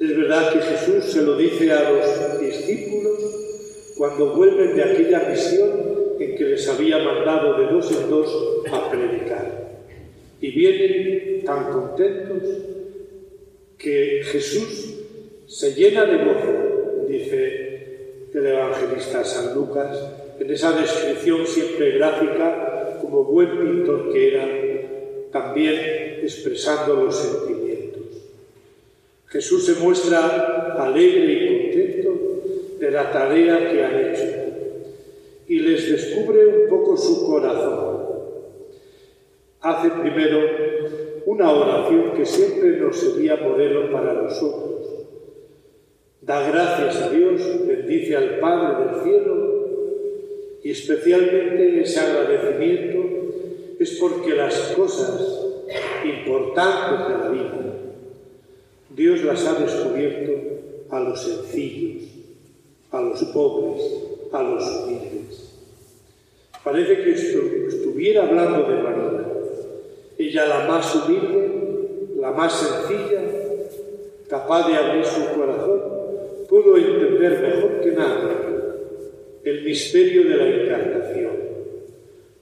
[0.00, 5.70] Es verdad que Jesús se lo dice a los discípulos cuando vuelven de aquella misión
[6.18, 9.78] en que les había mandado de dos en dos a predicar.
[10.40, 12.42] Y vienen tan contentos
[13.78, 15.04] que Jesús
[15.46, 17.63] se llena de gozo, dice
[18.34, 19.96] el evangelista San Lucas,
[20.40, 28.02] en esa descripción siempre gráfica, como buen pintor que era, también expresando los sentimientos.
[29.26, 34.44] Jesús se muestra alegre y contento de la tarea que han hecho
[35.46, 38.04] y les descubre un poco su corazón.
[39.60, 40.40] Hace primero
[41.26, 44.93] una oración que siempre nos sería modelo para nosotros.
[46.24, 49.68] Da gracias a Dios, bendice al Padre del cielo
[50.62, 52.98] y especialmente ese agradecimiento
[53.78, 55.44] es porque las cosas
[56.04, 57.64] importantes de la vida
[58.96, 60.32] Dios las ha descubierto
[60.90, 62.04] a los sencillos,
[62.92, 63.82] a los pobres,
[64.32, 65.52] a los humildes.
[66.62, 69.26] Parece que estuviera hablando de María,
[70.16, 71.50] ella la más humilde,
[72.18, 73.22] la más sencilla,
[74.28, 75.83] capaz de abrir su corazón,
[79.44, 81.32] el misterio de la encarnación.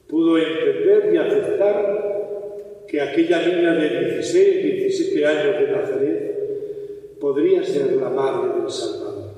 [0.09, 7.93] Pudo entender y aceptar que aquella niña de 16, 17 años de Nazaret podría ser
[7.93, 9.33] la madre del Salvador.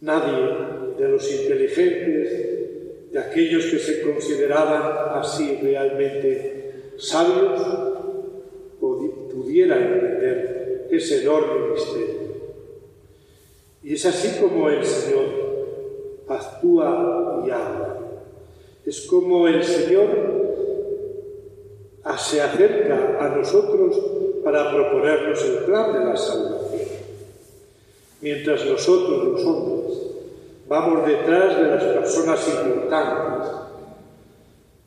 [0.00, 7.60] Nadie de los inteligentes, de aquellos que se consideraban así realmente sabios,
[8.78, 12.19] pudiera entender ese enorme misterio.
[13.82, 15.24] Y es así como el Señor
[16.28, 17.96] actúa y habla.
[18.84, 20.40] Es como el Señor
[22.18, 23.98] se acerca a nosotros
[24.44, 26.88] para proponernos el plan de la salvación.
[28.20, 29.98] Mientras nosotros, los hombres,
[30.68, 33.50] vamos detrás de las personas importantes,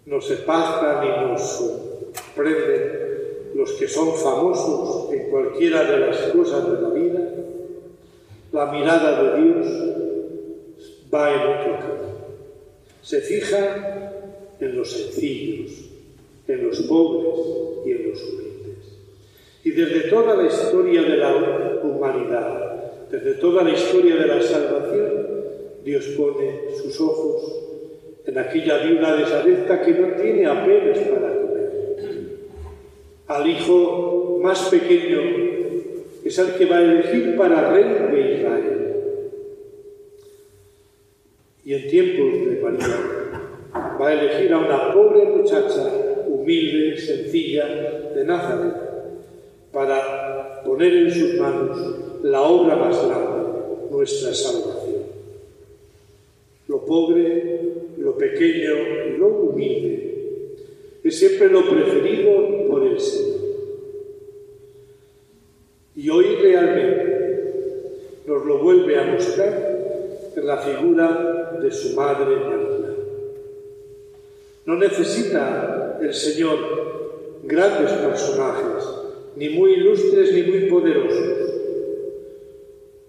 [0.05, 3.03] nos sepazan y nos sorprenden
[3.55, 6.92] los que son famosos en cualquiera de las cosas de la
[8.53, 9.67] la mirada de Dios
[11.11, 12.13] va en otro camino.
[13.01, 14.13] Se fija
[14.59, 15.71] en los sencillos,
[16.47, 17.39] en los pobres
[17.85, 18.97] y en los humildes.
[19.63, 25.27] Y desde toda la historia de la humanidad, desde toda la historia de la salvación,
[25.83, 27.59] Dios pone sus ojos
[28.25, 31.71] en aquella viuda de que no tiene apenas para comer.
[33.27, 35.62] Al hijo más pequeño
[36.23, 38.93] es el que va a elegir para rey de Israel.
[41.65, 42.97] Y en tiempos de María
[43.99, 45.91] va a elegir a una pobre muchacha
[46.27, 47.67] humilde, sencilla
[48.15, 48.73] de Nazaret,
[49.71, 55.03] para poner en sus manos la obra más grande, nuestra salvación.
[56.67, 57.59] Lo pobre,
[57.97, 58.73] lo pequeño
[59.17, 60.03] lo humilde
[61.03, 63.39] es siempre lo preferido por el Señor.
[65.95, 67.13] Y hoy realmente
[68.45, 72.73] lo vuelve a mostrar en la figura de su madre María.
[74.65, 76.57] No necesita el Señor
[77.43, 78.83] grandes personajes,
[79.35, 81.51] ni muy ilustres ni muy poderosos.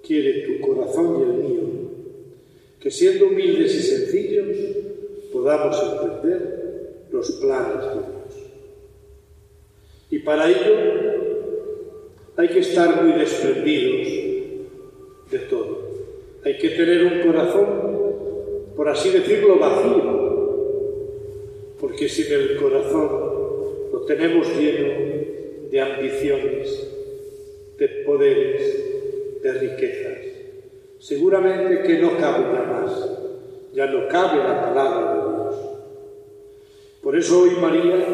[0.02, 1.62] Quiere tu corazón y el mío,
[2.80, 4.56] que siendo humildes y sencillos
[5.32, 8.50] podamos entender los planes de Dios.
[10.10, 11.14] Y para ello
[12.36, 14.33] hay que estar muy desprendidos.
[16.44, 17.66] Hay que tener un corazón,
[18.76, 20.24] por así decirlo, vacío,
[21.80, 23.08] porque si en el corazón
[23.90, 24.92] lo tenemos lleno
[25.70, 26.86] de ambiciones,
[27.78, 30.18] de poderes, de riquezas,
[30.98, 33.10] seguramente que no cabe ya más,
[33.72, 35.54] ya no cabe la palabra de Dios.
[37.02, 38.04] Por eso hoy María,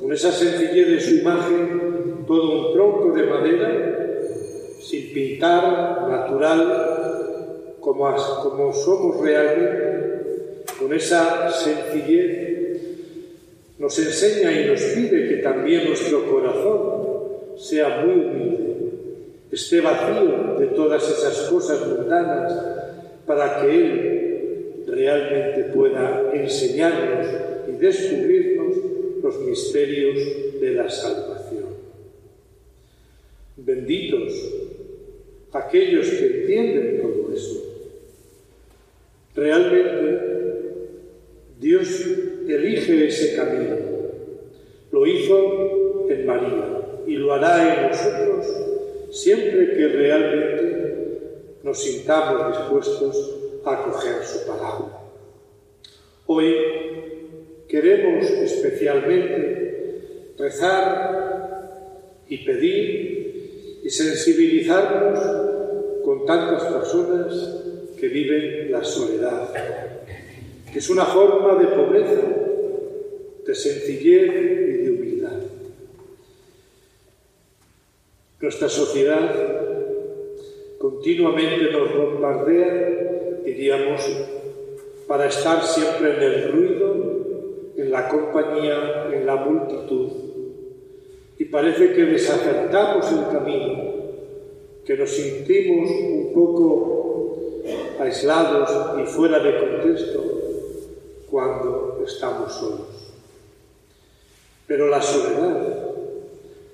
[0.00, 4.18] con esa sencillez de su imagen, todo un tronco de madera,
[4.80, 7.19] sin pintar, natural,
[7.80, 12.50] como, somos realmente, con esa sencillez
[13.78, 18.76] nos enseña y nos pide que también nuestro corazón sea muy humilde,
[19.50, 22.52] esté vacío de todas esas cosas mundanas
[23.26, 27.26] para que Él realmente pueda enseñarnos
[27.68, 28.76] y descubrirnos
[29.22, 30.16] los misterios
[30.60, 31.70] de la salvación.
[33.56, 34.32] Benditos
[35.52, 37.69] aquellos que entienden todo eso.
[39.40, 40.20] Realmente
[41.58, 41.88] Dios
[42.46, 43.76] elige ese camino.
[44.92, 48.46] Lo hizo en María y lo hará en nosotros
[49.10, 55.04] siempre que realmente nos sintamos dispuestos a acoger su palabra.
[56.26, 56.56] Hoy
[57.66, 65.18] queremos especialmente rezar y pedir y sensibilizarnos
[66.04, 67.69] con tantas personas
[68.00, 69.52] que viven la soledad,
[70.72, 72.22] que es una forma de pobreza,
[73.46, 75.38] de sencillez y de humildad.
[78.40, 79.34] Nuestra sociedad
[80.78, 84.00] continuamente nos bombardea, diríamos,
[85.06, 87.20] para estar siempre en el ruido,
[87.76, 90.08] en la compañía, en la multitud.
[91.38, 93.94] Y parece que desacertamos el camino,
[94.86, 96.99] que nos sentimos un poco
[98.00, 100.24] aislados y fuera de contexto
[101.30, 103.12] cuando estamos solos.
[104.66, 105.90] Pero la soledad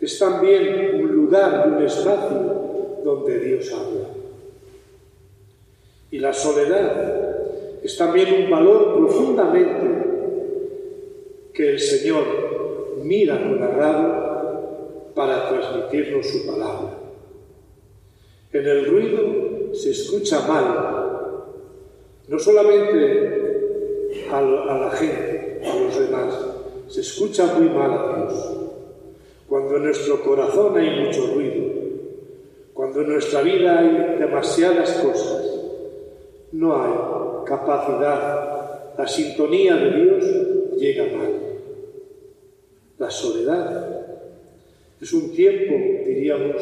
[0.00, 4.08] es también un lugar, un espacio donde Dios habla.
[6.10, 10.06] Y la soledad es también un valor profundamente
[11.52, 12.24] que el Señor
[13.02, 16.98] mira con agrado para transmitirnos su palabra.
[18.52, 21.05] En el ruido se escucha mal,
[22.28, 23.46] no solamente
[24.30, 26.34] a, la gente, a los demás,
[26.88, 28.56] se escucha muy mal a Dios.
[29.48, 31.66] Cuando en nuestro corazón hay mucho ruido,
[32.74, 35.44] cuando en nuestra vida hay demasiadas cosas,
[36.52, 40.24] no hay capacidad, la sintonía de Dios
[40.78, 41.32] llega mal.
[42.98, 44.06] La soledad
[45.00, 45.74] es un tiempo,
[46.04, 46.56] diríamos,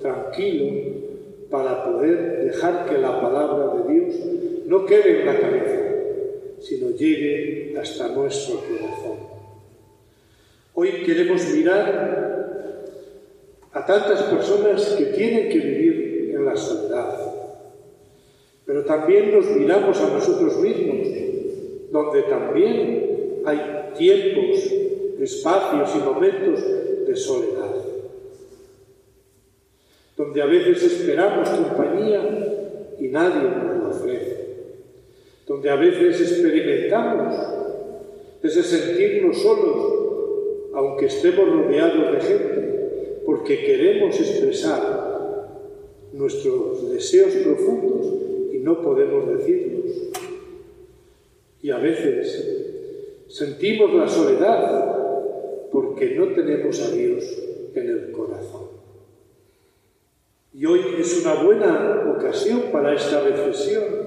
[0.00, 0.96] tranquilo
[1.50, 4.14] para poder dejar que la palabra de Dios
[4.66, 5.80] no quede en la cabeza,
[6.60, 9.18] sino llegue hasta nuestro corazón.
[10.74, 12.84] Hoy queremos mirar
[13.72, 17.16] a tantas personas que tienen que vivir en la soledad,
[18.64, 21.08] pero también nos miramos a nosotros mismos,
[21.90, 24.72] donde también hay tiempos,
[25.20, 26.60] espacios y momentos
[27.06, 27.76] de soledad
[30.16, 32.22] donde a veces esperamos compañía
[32.98, 34.35] y nadie nos lo ofrece,
[35.46, 37.34] donde a veces experimentamos
[38.46, 45.06] ese sentirnos solos, aunque estemos rodeados de gente, porque queremos expresar
[46.12, 48.06] nuestros deseos profundos
[48.52, 50.10] y no podemos decirlos.
[51.62, 57.24] Y a veces sentimos la soledad porque no tenemos a Dios
[57.74, 58.66] en el corazón.
[60.52, 64.05] Y hoy es una buena ocasión para esta reflexión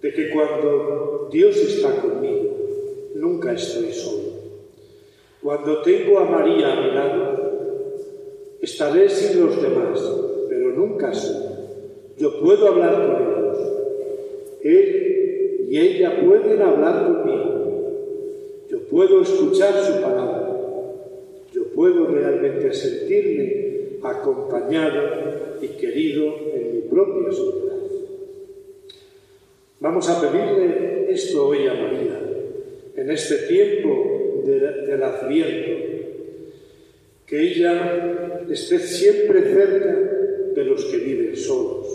[0.00, 2.56] de que cuando Dios está conmigo,
[3.14, 4.28] nunca estoy solo.
[5.42, 7.48] Cuando tengo a María a mi lado,
[8.60, 10.00] estaré sin los demás,
[10.48, 11.48] pero nunca solo.
[12.16, 13.58] Yo puedo hablar con ellos.
[14.62, 17.48] Él y ella pueden hablar conmigo.
[18.68, 20.48] Yo puedo escuchar su palabra.
[21.52, 25.02] Yo puedo realmente sentirme acompañado
[25.60, 27.77] y querido en mi propia soledad.
[29.80, 32.20] Vamos a pedirle esto hoy a María,
[32.96, 35.86] en este tiempo del adviento,
[37.24, 39.94] que ella esté siempre cerca
[40.54, 41.86] de los que viven solos,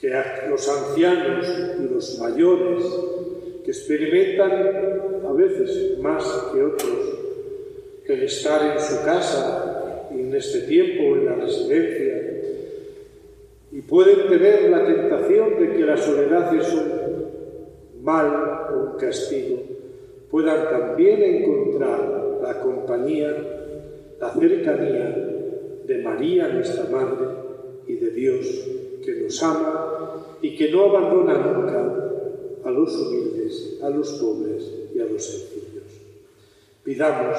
[0.00, 0.12] que
[0.48, 1.46] los ancianos
[1.80, 2.84] y los mayores,
[3.64, 4.52] que experimentan
[5.26, 7.18] a veces más que otros
[8.06, 12.31] el estar en su casa en este tiempo en la residencia
[13.72, 19.58] y pueden tener la tentación de que la soledad es un mal un castigo,
[20.30, 23.34] puedan también encontrar la compañía,
[24.20, 25.16] la cercanía
[25.86, 27.26] de María, nuestra Madre,
[27.86, 28.46] y de Dios,
[29.04, 32.02] que nos ama y que no abandona nunca
[32.64, 35.82] a los humildes, a los pobres y a los sencillos.
[36.84, 37.38] Pidamos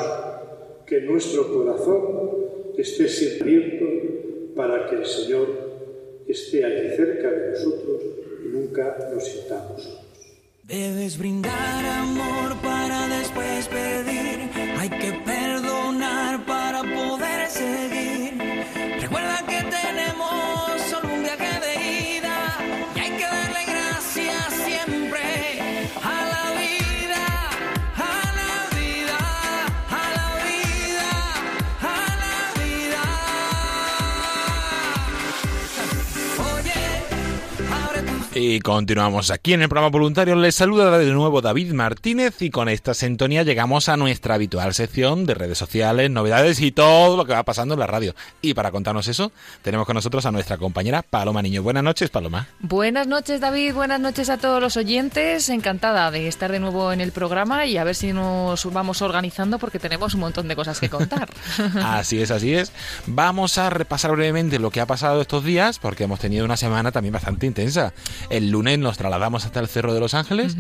[0.85, 2.31] que nuestro corazón
[2.77, 3.85] esté siempre abierto
[4.55, 5.47] para que el Señor
[6.33, 8.01] esté allí cerca de nosotros
[8.43, 10.03] y nunca nos sintamos solos.
[10.63, 14.49] Debes brindar amor para después pedir.
[14.79, 15.62] Hay que perdonar
[38.35, 40.35] Y continuamos aquí en el programa voluntario.
[40.35, 45.27] Les saluda de nuevo David Martínez y con esta sintonía llegamos a nuestra habitual sección
[45.27, 48.15] de redes sociales, novedades y todo lo que va pasando en la radio.
[48.41, 49.31] Y para contarnos eso,
[49.61, 51.61] tenemos con nosotros a nuestra compañera Paloma Niño.
[51.61, 52.47] Buenas noches, Paloma.
[52.59, 53.75] Buenas noches, David.
[53.75, 55.49] Buenas noches a todos los oyentes.
[55.49, 59.59] Encantada de estar de nuevo en el programa y a ver si nos vamos organizando
[59.59, 61.29] porque tenemos un montón de cosas que contar.
[61.83, 62.71] Así es, así es.
[63.05, 66.91] Vamos a repasar brevemente lo que ha pasado estos días porque hemos tenido una semana
[66.91, 67.93] también bastante intensa.
[68.29, 70.55] El lunes nos trasladamos hasta el Cerro de los Ángeles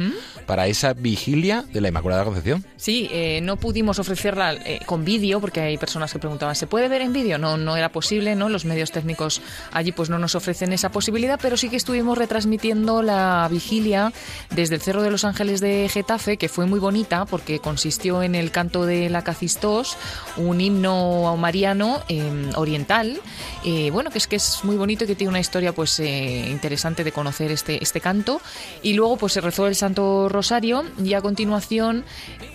[0.45, 2.65] para esa vigilia de la Inmaculada Concepción.
[2.77, 6.87] Sí, eh, no pudimos ofrecerla eh, con vídeo porque hay personas que preguntaban, ¿se puede
[6.87, 7.37] ver en vídeo?
[7.37, 8.49] No, no era posible, ¿no?
[8.49, 9.41] Los medios técnicos
[9.71, 14.11] allí pues no nos ofrecen esa posibilidad, pero sí que estuvimos retransmitiendo la vigilia
[14.49, 18.35] desde el Cerro de los Ángeles de Getafe, que fue muy bonita porque consistió en
[18.35, 19.97] el canto de la Cacistós,
[20.37, 23.21] un himno mariano eh, oriental,
[23.63, 27.03] eh, bueno, que es que es muy bonito y que tiene una historia pues interesante
[27.03, 28.41] de conocer este, este canto.
[28.81, 32.03] Y luego pues se rezó el Santo Rosario y a continuación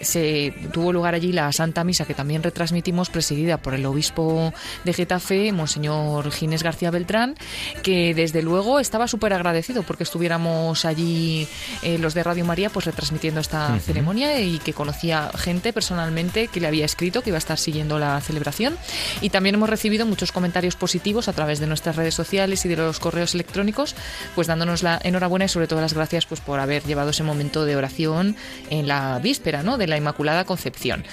[0.01, 4.53] se tuvo lugar allí la Santa Misa que también retransmitimos presidida por el obispo
[4.85, 7.37] de Getafe, Monseñor Ginés García Beltrán,
[7.83, 11.49] que desde luego estaba súper agradecido porque estuviéramos allí
[11.83, 16.61] eh, los de Radio María pues retransmitiendo esta ceremonia y que conocía gente personalmente que
[16.61, 18.77] le había escrito que iba a estar siguiendo la celebración.
[19.21, 22.77] Y también hemos recibido muchos comentarios positivos a través de nuestras redes sociales y de
[22.77, 23.95] los correos electrónicos,
[24.35, 27.65] pues dándonos la enhorabuena y sobre todo las gracias pues por haber llevado ese momento
[27.65, 28.37] de oración
[28.71, 29.77] en la víspera ¿no?
[29.77, 31.05] de la Inmaculada Concepción.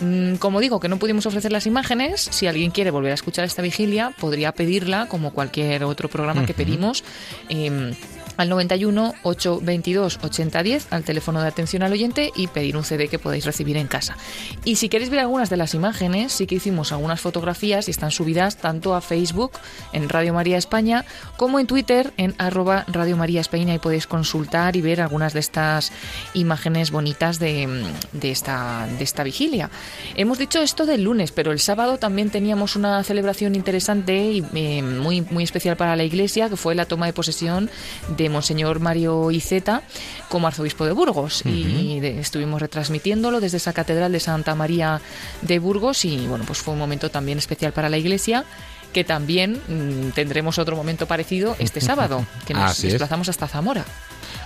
[0.00, 3.44] Mm, Como digo, que no pudimos ofrecer las imágenes, si alguien quiere volver a escuchar
[3.44, 7.04] esta vigilia, podría pedirla como cualquier otro programa que pedimos.
[7.48, 7.94] em,
[8.36, 13.18] al 91 822 8010 al teléfono de atención al oyente y pedir un CD que
[13.18, 14.16] podáis recibir en casa.
[14.64, 18.10] Y si queréis ver algunas de las imágenes, sí que hicimos algunas fotografías y están
[18.10, 19.52] subidas tanto a Facebook
[19.92, 21.04] en Radio María España
[21.36, 25.40] como en Twitter en arroba Radio María España y podéis consultar y ver algunas de
[25.40, 25.92] estas
[26.34, 29.70] imágenes bonitas de, de esta, de esta vigilia.
[30.16, 34.82] Hemos dicho esto del lunes, pero el sábado también teníamos una celebración interesante y eh,
[34.82, 37.70] muy, muy especial para la iglesia, que fue la toma de posesión
[38.16, 39.82] de Monseñor Mario Iceta
[40.28, 41.42] como arzobispo de Burgos.
[41.44, 45.00] Y de- estuvimos retransmitiéndolo desde esa catedral de Santa María
[45.42, 48.44] de Burgos y bueno, pues fue un momento también especial para la iglesia
[48.92, 52.92] que también mm, tendremos otro momento parecido este sábado, que nos Así es.
[52.92, 53.84] desplazamos hasta Zamora.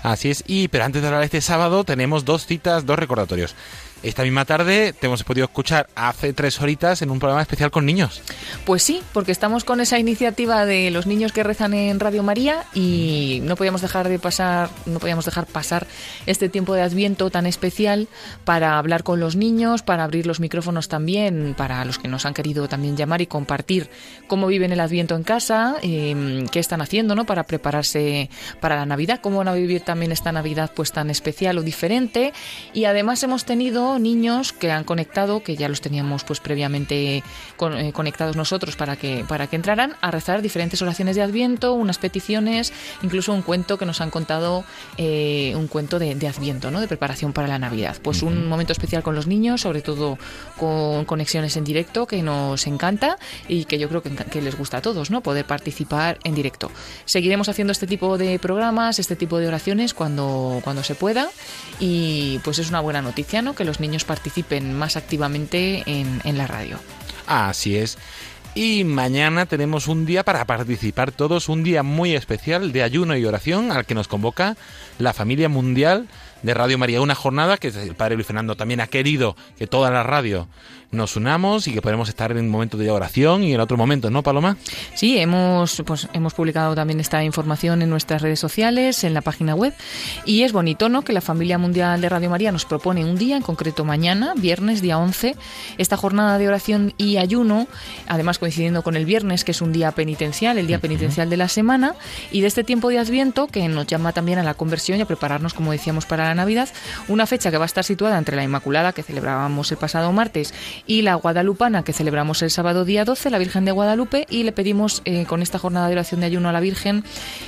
[0.03, 3.55] Así es, y pero antes de hablar de este sábado tenemos dos citas, dos recordatorios.
[4.03, 7.84] Esta misma tarde te hemos podido escuchar hace tres horitas en un programa especial con
[7.84, 8.22] niños.
[8.64, 12.64] Pues sí, porque estamos con esa iniciativa de los niños que rezan en Radio María
[12.74, 15.88] y no podíamos dejar de pasar, no podíamos dejar pasar
[16.26, 18.07] este tiempo de Adviento tan especial
[18.44, 22.34] para hablar con los niños, para abrir los micrófonos también para los que nos han
[22.34, 23.90] querido también llamar y compartir
[24.28, 27.26] cómo viven el Adviento en casa, eh, qué están haciendo, ¿no?
[27.26, 28.30] Para prepararse
[28.61, 32.32] para la Navidad, cómo van a vivir también esta Navidad pues tan especial o diferente
[32.72, 37.22] y además hemos tenido niños que han conectado, que ya los teníamos pues previamente
[37.57, 41.72] con- eh, conectados nosotros para que, para que entraran a rezar diferentes oraciones de Adviento,
[41.74, 42.72] unas peticiones,
[43.03, 44.64] incluso un cuento que nos han contado,
[44.97, 46.80] eh, un cuento de, de Adviento, ¿no?
[46.80, 47.97] de preparación para la Navidad.
[48.03, 50.18] Pues un momento especial con los niños, sobre todo
[50.59, 53.16] con conexiones en directo, que nos encanta
[53.49, 55.22] y que yo creo que, que les gusta a todos, ¿no?
[55.22, 56.70] poder participar en directo.
[57.05, 61.28] Seguiremos haciendo este tipo de programas, este tipo de oraciones cuando, cuando se pueda
[61.80, 63.55] y pues es una buena noticia, ¿no?
[63.55, 66.79] Que los niños participen más activamente en, en la radio.
[67.26, 67.99] Así es.
[68.55, 73.24] Y mañana tenemos un día para participar todos, un día muy especial de ayuno y
[73.24, 74.57] oración al que nos convoca
[74.99, 76.09] la familia mundial
[76.43, 77.01] de Radio María.
[77.01, 80.49] Una jornada que el padre Luis Fernando también ha querido que toda la radio
[80.91, 84.11] nos unamos y que podamos estar en un momento de oración y en otro momento,
[84.11, 84.57] ¿no, Paloma?
[84.95, 89.55] Sí, hemos, pues, hemos publicado también esta información en nuestras redes sociales, en la página
[89.55, 89.74] web.
[90.24, 91.03] Y es bonito, ¿no?
[91.03, 94.80] Que la familia mundial de Radio María nos propone un día, en concreto mañana, viernes,
[94.80, 95.36] día 11,
[95.76, 97.68] esta jornada de oración y ayuno,
[98.07, 101.49] además coincidiendo con el viernes, que es un día penitencial, el día penitencial de la
[101.49, 101.97] semana,
[102.32, 105.07] y de este tiempo de Adviento que nos llama también a la conversión y a
[105.07, 106.68] prepararnos, como decíamos, para la Navidad,
[107.09, 110.55] una fecha que va a estar situada entre la Inmaculada, que celebrábamos el pasado martes,
[110.87, 114.53] y la Guadalupana, que celebramos el sábado día 12, la Virgen de Guadalupe, y le
[114.53, 117.05] pedimos eh, con esta jornada de oración de ayuno a la Virgen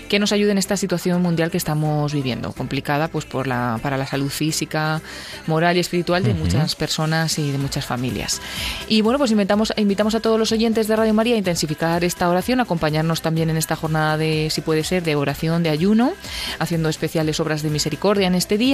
[0.09, 3.97] que nos ayude en esta situación mundial que estamos viviendo, complicada pues por la, para
[3.97, 5.01] la salud física,
[5.47, 8.41] moral y espiritual de muchas personas y de muchas familias.
[8.89, 12.28] Y bueno, pues invitamos, invitamos a todos los oyentes de Radio María a intensificar esta
[12.28, 16.12] oración, acompañarnos también en esta jornada de, si puede ser, de oración, de ayuno,
[16.59, 18.69] haciendo especiales obras de misericordia en este día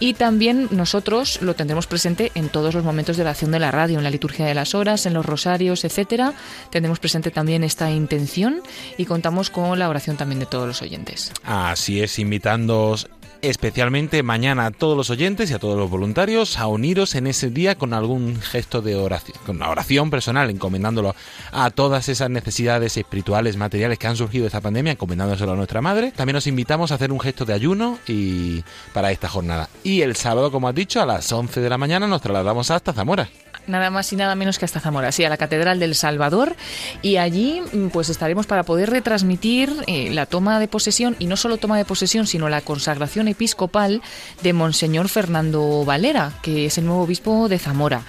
[0.00, 3.98] y también nosotros lo tendremos presente en todos los momentos de oración de la radio,
[3.98, 6.32] en la liturgia de las horas, en los rosarios, etcétera.
[6.70, 8.60] Tendremos presente también esta intención
[8.96, 11.32] y contamos con la oración también de todos los oyentes.
[11.44, 12.96] Así es, invitando
[13.42, 17.50] especialmente mañana a todos los oyentes y a todos los voluntarios a uniros en ese
[17.50, 21.14] día con algún gesto de oración, con una oración personal, encomendándolo
[21.52, 25.80] a todas esas necesidades espirituales, materiales que han surgido de esta pandemia, encomendándoselo a nuestra
[25.80, 26.12] madre.
[26.14, 28.62] También os invitamos a hacer un gesto de ayuno y
[28.92, 29.68] para esta jornada.
[29.82, 32.92] Y el sábado, como has dicho, a las 11 de la mañana nos trasladamos hasta
[32.92, 33.28] Zamora
[33.66, 36.56] nada más y nada menos que hasta Zamora, sí, a la Catedral del Salvador.
[37.02, 41.36] Y allí mm, pues estaremos para poder retransmitir eh, la toma de posesión, y no
[41.36, 44.02] solo toma de posesión, sino la consagración episcopal
[44.42, 48.02] de Monseñor Fernando Valera, que es el nuevo obispo de Zamora.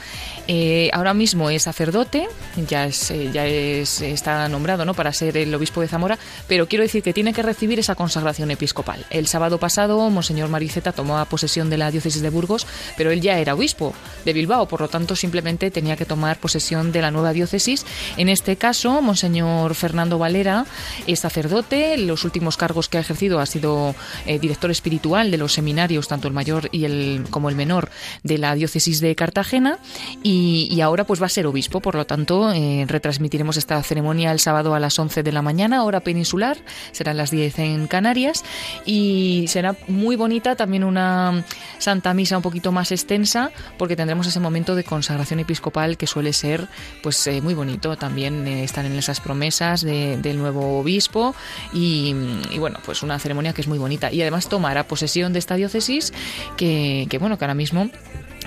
[0.48, 2.28] Eh, ahora mismo es sacerdote,
[2.68, 4.93] ya, es, eh, ya es, está nombrado ¿no?
[4.93, 6.18] para ser el obispo de Zamora,
[6.48, 9.06] pero quiero decir que tiene que recibir esa consagración episcopal.
[9.10, 13.39] El sábado pasado, Monseñor Mariceta tomó posesión de la diócesis de Burgos, pero él ya
[13.39, 13.93] era obispo
[14.24, 17.86] de Bilbao, por lo tanto simplemente tenía que tomar posesión de la nueva diócesis.
[18.16, 20.66] En este caso, Monseñor Fernando Valera
[21.08, 23.95] es sacerdote, los últimos cargos que ha ejercido ha sido
[24.26, 27.89] eh, director espiritual de los seminarios, tanto el mayor y el, como el menor,
[28.24, 29.80] de la diócesis de Cartagena,
[30.24, 34.32] y y, ahora pues va a ser obispo, por lo tanto eh, retransmitiremos esta ceremonia
[34.32, 36.58] el sábado a las 11 de la mañana, hora peninsular,
[36.92, 38.44] serán las 10 en Canarias.
[38.86, 41.44] Y será muy bonita también una
[41.80, 46.34] Santa Misa un poquito más extensa porque tendremos ese momento de consagración episcopal que suele
[46.34, 46.68] ser
[47.02, 51.36] pues eh, muy bonito, también eh, están en esas promesas del nuevo obispo.
[51.74, 52.14] Y,
[52.58, 54.12] bueno, pues una ceremonia que es muy bonita.
[54.12, 56.14] Y además tomará posesión de esta diócesis
[56.58, 57.90] que, que bueno, que ahora mismo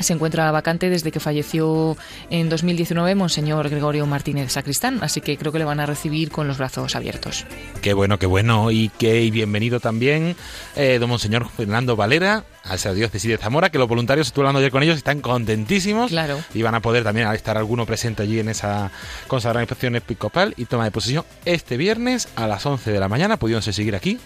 [0.01, 1.96] se encuentra vacante desde que falleció
[2.30, 6.48] en 2019 Monseñor Gregorio Martínez Sacristán, así que creo que le van a recibir con
[6.48, 7.46] los brazos abiertos.
[7.82, 10.36] Qué bueno, qué bueno, y qué bienvenido también
[10.76, 14.59] eh, don Monseñor Fernando Valera, a esa diócesis de Zamora, que los voluntarios, estuve hablando
[14.59, 16.38] ayer con ellos, están contentísimos claro.
[16.55, 18.90] y van a poder también estar alguno presente allí en esa
[19.28, 23.72] consagración episcopal y toma de posesión este viernes a las 11 de la mañana, pudiéndose
[23.72, 24.18] seguir aquí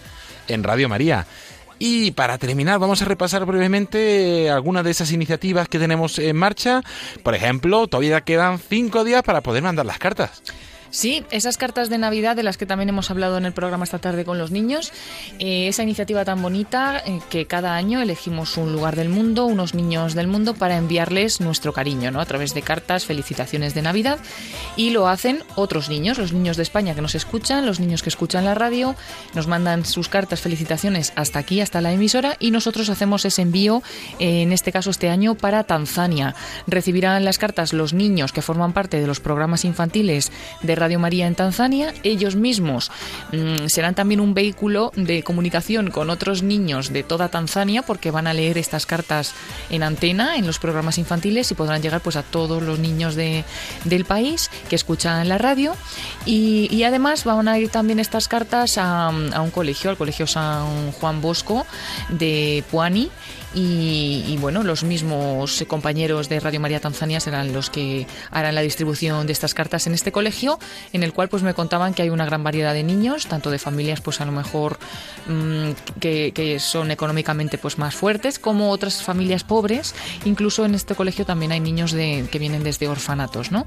[0.47, 1.25] en Radio María.
[1.77, 6.81] Y para terminar, vamos a repasar brevemente algunas de esas iniciativas que tenemos en marcha.
[7.23, 10.41] Por ejemplo, todavía quedan cinco días para poder mandar las cartas.
[10.95, 13.99] Sí, esas cartas de Navidad de las que también hemos hablado en el programa esta
[13.99, 14.93] tarde con los niños,
[15.39, 19.73] eh, esa iniciativa tan bonita eh, que cada año elegimos un lugar del mundo, unos
[19.73, 22.21] niños del mundo, para enviarles nuestro cariño, ¿no?
[22.21, 24.19] A través de cartas, felicitaciones de Navidad.
[24.77, 28.07] Y lo hacen otros niños, los niños de España que nos escuchan, los niños que
[28.07, 28.95] escuchan la radio,
[29.33, 33.83] nos mandan sus cartas, felicitaciones hasta aquí, hasta la emisora, y nosotros hacemos ese envío,
[34.19, 36.35] eh, en este caso este año, para Tanzania.
[36.67, 40.31] Recibirán las cartas los niños que forman parte de los programas infantiles
[40.61, 41.93] de Radio María en Tanzania.
[42.03, 42.91] Ellos mismos
[43.31, 48.27] mm, serán también un vehículo de comunicación con otros niños de toda Tanzania porque van
[48.27, 49.33] a leer estas cartas
[49.69, 53.43] en antena en los programas infantiles y podrán llegar pues a todos los niños de,
[53.83, 55.75] del país que escuchan la radio
[56.25, 60.27] y, y, además van a ir también estas cartas a, a un colegio, al Colegio
[60.27, 61.65] San Juan Bosco
[62.09, 63.09] de Puani
[63.57, 69.27] y, bueno, los mismos compañeros de Radio María Tanzania serán los que harán la distribución
[69.27, 70.59] de estas cartas en este colegio,
[70.91, 73.57] en el cual pues me contaban que hay una gran variedad de niños, tanto de
[73.57, 74.77] familias pues a lo mejor
[75.27, 79.95] mm, que, son económicamente pues más fuertes, como otras familias pobres.
[80.25, 83.65] Incluso en este colegio también hay niños de, que vienen desde orfanatos, ¿no?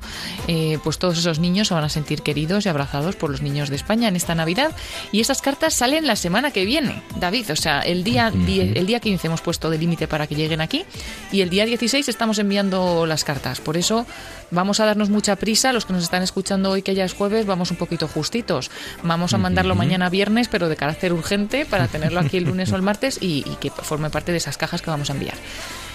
[0.48, 3.70] Eh, pues todos esos niños se van a sentir queridos y abrazados por los niños
[3.70, 4.72] de España en esta Navidad.
[5.12, 7.50] Y esas cartas salen la semana que viene, David.
[7.52, 10.84] O sea, el día, el día 15 hemos puesto de límite para que lleguen aquí.
[11.32, 13.60] Y el día 16 estamos enviando las cartas.
[13.60, 14.06] Por eso
[14.50, 15.72] vamos a darnos mucha prisa.
[15.72, 18.70] Los que nos están escuchando hoy, que ya es jueves, vamos un poquito justitos.
[19.02, 22.76] Vamos a mandarlo mañana viernes, pero de carácter urgente, para tenerlo aquí el lunes o
[22.76, 25.34] el martes y, que forme parte de esas cajas que vamos a enviar.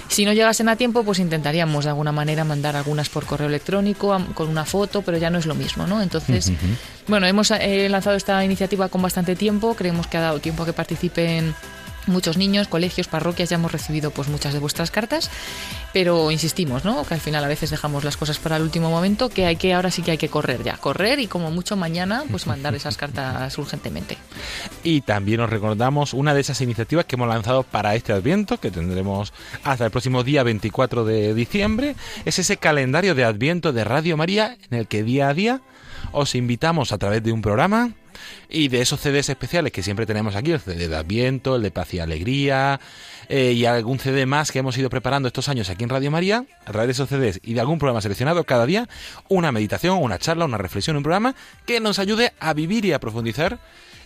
[0.10, 4.16] Si no llegasen a tiempo, pues intentaríamos de alguna manera mandar algunas por correo electrónico
[4.36, 6.02] con una foto, pero ya no es lo mismo, ¿no?
[6.02, 6.52] Entonces,
[7.08, 10.66] bueno, hemos eh, lanzado esta iniciativa con bastante tiempo, creemos que ha dado tiempo a
[10.66, 11.56] que participen
[12.08, 15.30] muchos niños, colegios, parroquias, ya hemos recibido pues muchas de vuestras cartas,
[15.94, 17.06] pero insistimos, ¿no?
[17.06, 19.74] Que al final a veces dejamos las cosas para el último momento, que hay que
[19.74, 22.98] ahora sí que hay que correr ya, correr y como mucho mañana pues mandar esas
[22.98, 24.18] cartas urgentemente.
[24.86, 28.70] Y también os recordamos una de esas iniciativas que hemos lanzado para este Adviento, que
[28.70, 29.32] tendremos
[29.64, 31.96] hasta el próximo día 24 de diciembre,
[32.26, 35.62] es ese calendario de Adviento de Radio María en el que día a día
[36.14, 37.92] os invitamos a través de un programa
[38.50, 41.72] y de esos CDs especiales que siempre tenemos aquí, el CD de Adviento, el de
[41.72, 42.80] Paz y Alegría,
[43.28, 46.46] eh, y algún CD más que hemos ido preparando estos años aquí en Radio María,
[46.66, 48.88] a través de esos CDs y de algún programa seleccionado cada día,
[49.28, 51.36] una meditación, una charla, una reflexión, un programa
[51.66, 53.60] que nos ayude a vivir y a profundizar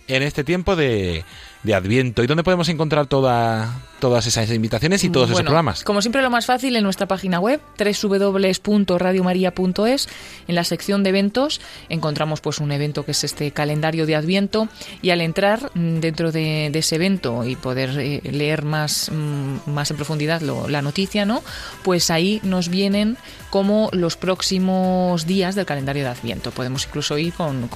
[0.08, 1.24] en este tiempo de,
[1.62, 2.22] de Adviento.
[2.22, 5.84] ¿Y dónde podemos encontrar toda, todas esas invitaciones y todos esos programas?
[5.84, 10.08] Como siempre, lo más fácil en nuestra página web, www.radiomaria.es.
[10.46, 14.68] En la sección de eventos encontramos pues un evento que es este calendario de Adviento
[15.02, 19.90] y al entrar mm, dentro de, ese evento y poder eh, leer más, mm, más
[19.90, 21.42] en profundidad la noticia, ¿no?
[21.82, 23.16] Pues ahí nos vienen
[23.50, 26.50] como los próximos días del calendario de Adviento.
[26.50, 27.68] Podemos incluso ir con,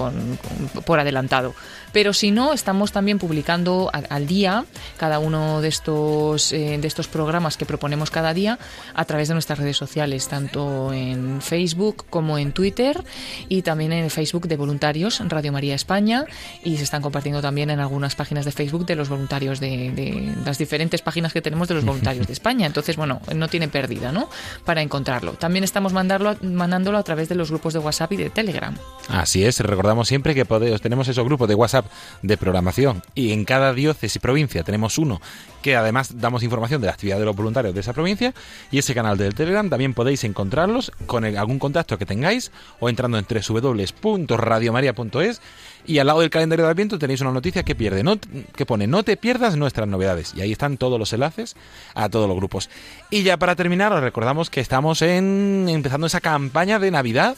[0.85, 1.55] por adelantado.
[1.93, 4.65] Pero si no, estamos también publicando al, día
[4.99, 8.59] cada uno de estos, eh, de estos programas que proponemos cada día
[8.95, 13.03] a través de nuestras redes sociales, tanto en Facebook como en Twitter
[13.49, 16.25] y también en el Facebook de voluntarios Radio María España
[16.65, 20.59] y se están compartiendo también en algunas páginas de Facebook de los voluntarios de, las
[20.59, 22.67] diferentes páginas que tenemos de los voluntarios de España.
[22.67, 24.29] Entonces, bueno, no tiene pérdida, ¿no?
[24.65, 25.33] Para encontrarlo.
[25.33, 28.77] También estamos mandarlo, mandándolo a través de los grupos de WhatsApp y de Telegram.
[29.09, 31.87] Así es, recordamos siempre que podemos, tenemos esos grupos de WhatsApp
[32.23, 35.21] de programación y en cada diócesis y provincia tenemos uno
[35.63, 38.35] que además damos información de la actividad de los voluntarios de esa provincia
[38.71, 42.51] y ese canal del Telegram también podéis encontrarlos con algún contacto que tengáis
[42.81, 45.41] o entrando en www.radiomaria.es
[45.87, 48.87] y al lado del calendario de Adviento tenéis una noticia que pierde, no, que pone
[48.87, 51.57] no te pierdas nuestras novedades y ahí están todos los enlaces
[51.95, 52.71] a todos los grupos.
[53.11, 57.37] Y ya para terminar os recordamos que estamos en empezando esa campaña de Navidad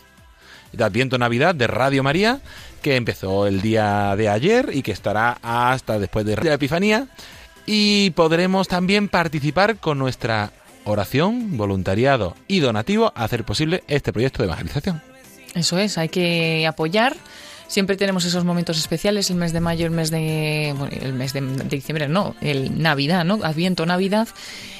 [0.76, 2.40] de Adviento Navidad de Radio María,
[2.82, 7.06] que empezó el día de ayer y que estará hasta después de la Epifanía.
[7.66, 10.52] Y podremos también participar con nuestra
[10.84, 15.02] oración, voluntariado y donativo a hacer posible este proyecto de evangelización.
[15.54, 17.16] Eso es, hay que apoyar.
[17.66, 21.40] Siempre tenemos esos momentos especiales, el mes de mayo, el mes de, el mes de,
[21.40, 23.40] de diciembre, no, el Navidad, ¿no?
[23.42, 24.28] Adviento, Navidad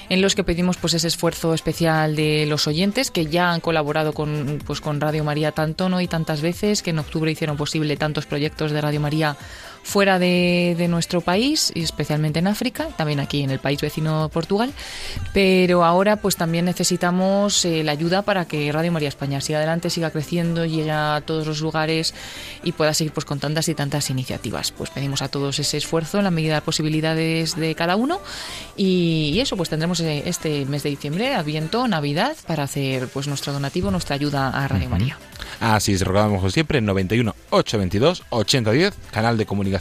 [0.09, 4.13] en los que pedimos pues ese esfuerzo especial de los oyentes que ya han colaborado
[4.13, 6.01] con, pues, con Radio María tanto ¿no?
[6.01, 9.37] y tantas veces, que en octubre hicieron posible tantos proyectos de Radio María
[9.85, 14.73] fuera de, nuestro país, y especialmente en África, también aquí en el país vecino Portugal,
[15.33, 19.91] pero ahora pues también necesitamos eh, la ayuda para que Radio María España siga adelante,
[19.91, 22.15] siga creciendo, llegue a todos los lugares
[22.63, 24.73] y pueda seguir pues con tantas y tantas iniciativas.
[24.73, 28.21] Pues pedimos a todos ese esfuerzo en la medida de posibilidades de cada uno
[28.77, 33.53] y, eso pues tendremos eh, este mes de diciembre, Adviento, Navidad, para hacer pues nuestro
[33.53, 35.19] donativo, nuestra ayuda a Radio María.
[35.61, 39.74] Así es, recordamos siempre, 91 822 8010, canal de comunicación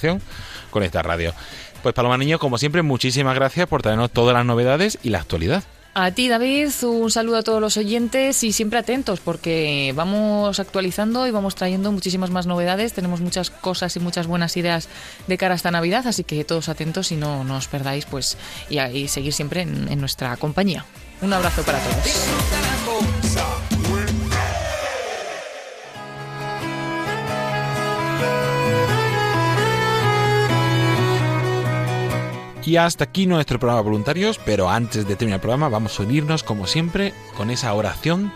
[0.70, 1.34] con esta radio.
[1.82, 5.64] Pues Paloma Niño, como siempre, muchísimas gracias por traernos todas las novedades y la actualidad.
[5.96, 11.28] A ti, David, un saludo a todos los oyentes y siempre atentos porque vamos actualizando
[11.28, 12.94] y vamos trayendo muchísimas más novedades.
[12.94, 14.90] Tenemos muchas cosas y muchas buenas ideas
[15.28, 18.38] de cara a esta Navidad, así que todos atentos y no, nos os perdáis pues
[18.70, 20.84] y, seguir siempre en nuestra compañía.
[21.22, 23.73] Un abrazo para todos.
[32.66, 36.44] Y hasta aquí nuestro programa voluntarios, pero antes de terminar el programa vamos a unirnos
[36.44, 38.32] como siempre con esa oración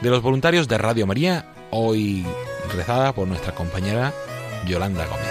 [0.00, 2.24] de los voluntarios de Radio María, hoy
[2.74, 4.14] rezada por nuestra compañera
[4.66, 5.26] Yolanda Gómez.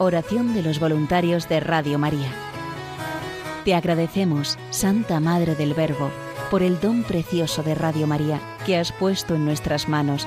[0.00, 2.32] Oración de los voluntarios de Radio María.
[3.64, 6.10] Te agradecemos, Santa Madre del Verbo,
[6.50, 10.26] por el don precioso de Radio María que has puesto en nuestras manos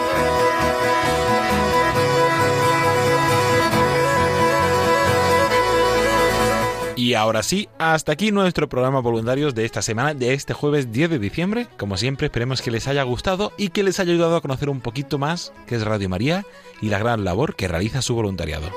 [7.11, 11.09] Y ahora sí, hasta aquí nuestro programa voluntarios de esta semana, de este jueves 10
[11.09, 11.67] de diciembre.
[11.77, 14.79] Como siempre, esperemos que les haya gustado y que les haya ayudado a conocer un
[14.79, 16.45] poquito más qué es Radio María
[16.81, 18.71] y la gran labor que realiza su voluntariado.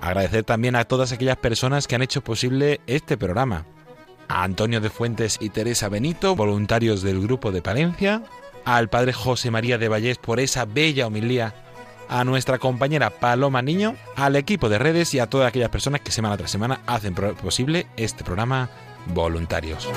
[0.00, 3.66] Agradecer también a todas aquellas personas que han hecho posible este programa.
[4.28, 8.22] A Antonio de Fuentes y Teresa Benito, voluntarios del grupo de Palencia,
[8.64, 11.69] al padre José María de Vallés por esa bella homilía,
[12.10, 16.10] a nuestra compañera Paloma Niño, al equipo de redes y a todas aquellas personas que
[16.10, 18.68] semana tras semana hacen posible este programa
[19.06, 19.88] Voluntarios.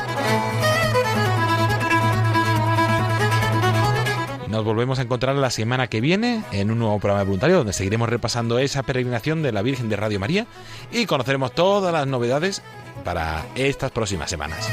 [4.47, 7.73] Nos volvemos a encontrar la semana que viene en un nuevo programa de voluntario donde
[7.73, 10.45] seguiremos repasando esa peregrinación de la Virgen de Radio María
[10.91, 12.61] y conoceremos todas las novedades
[13.03, 14.69] para estas próximas semanas.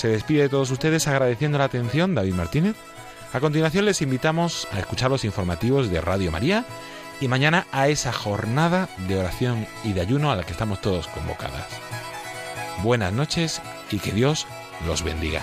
[0.00, 2.74] Se despide de todos ustedes agradeciendo la atención David Martínez.
[3.34, 6.64] A continuación les invitamos a escuchar los informativos de Radio María
[7.20, 11.06] y mañana a esa jornada de oración y de ayuno a la que estamos todos
[11.08, 11.66] convocadas.
[12.82, 14.46] Buenas noches y que Dios
[14.86, 15.42] los bendiga.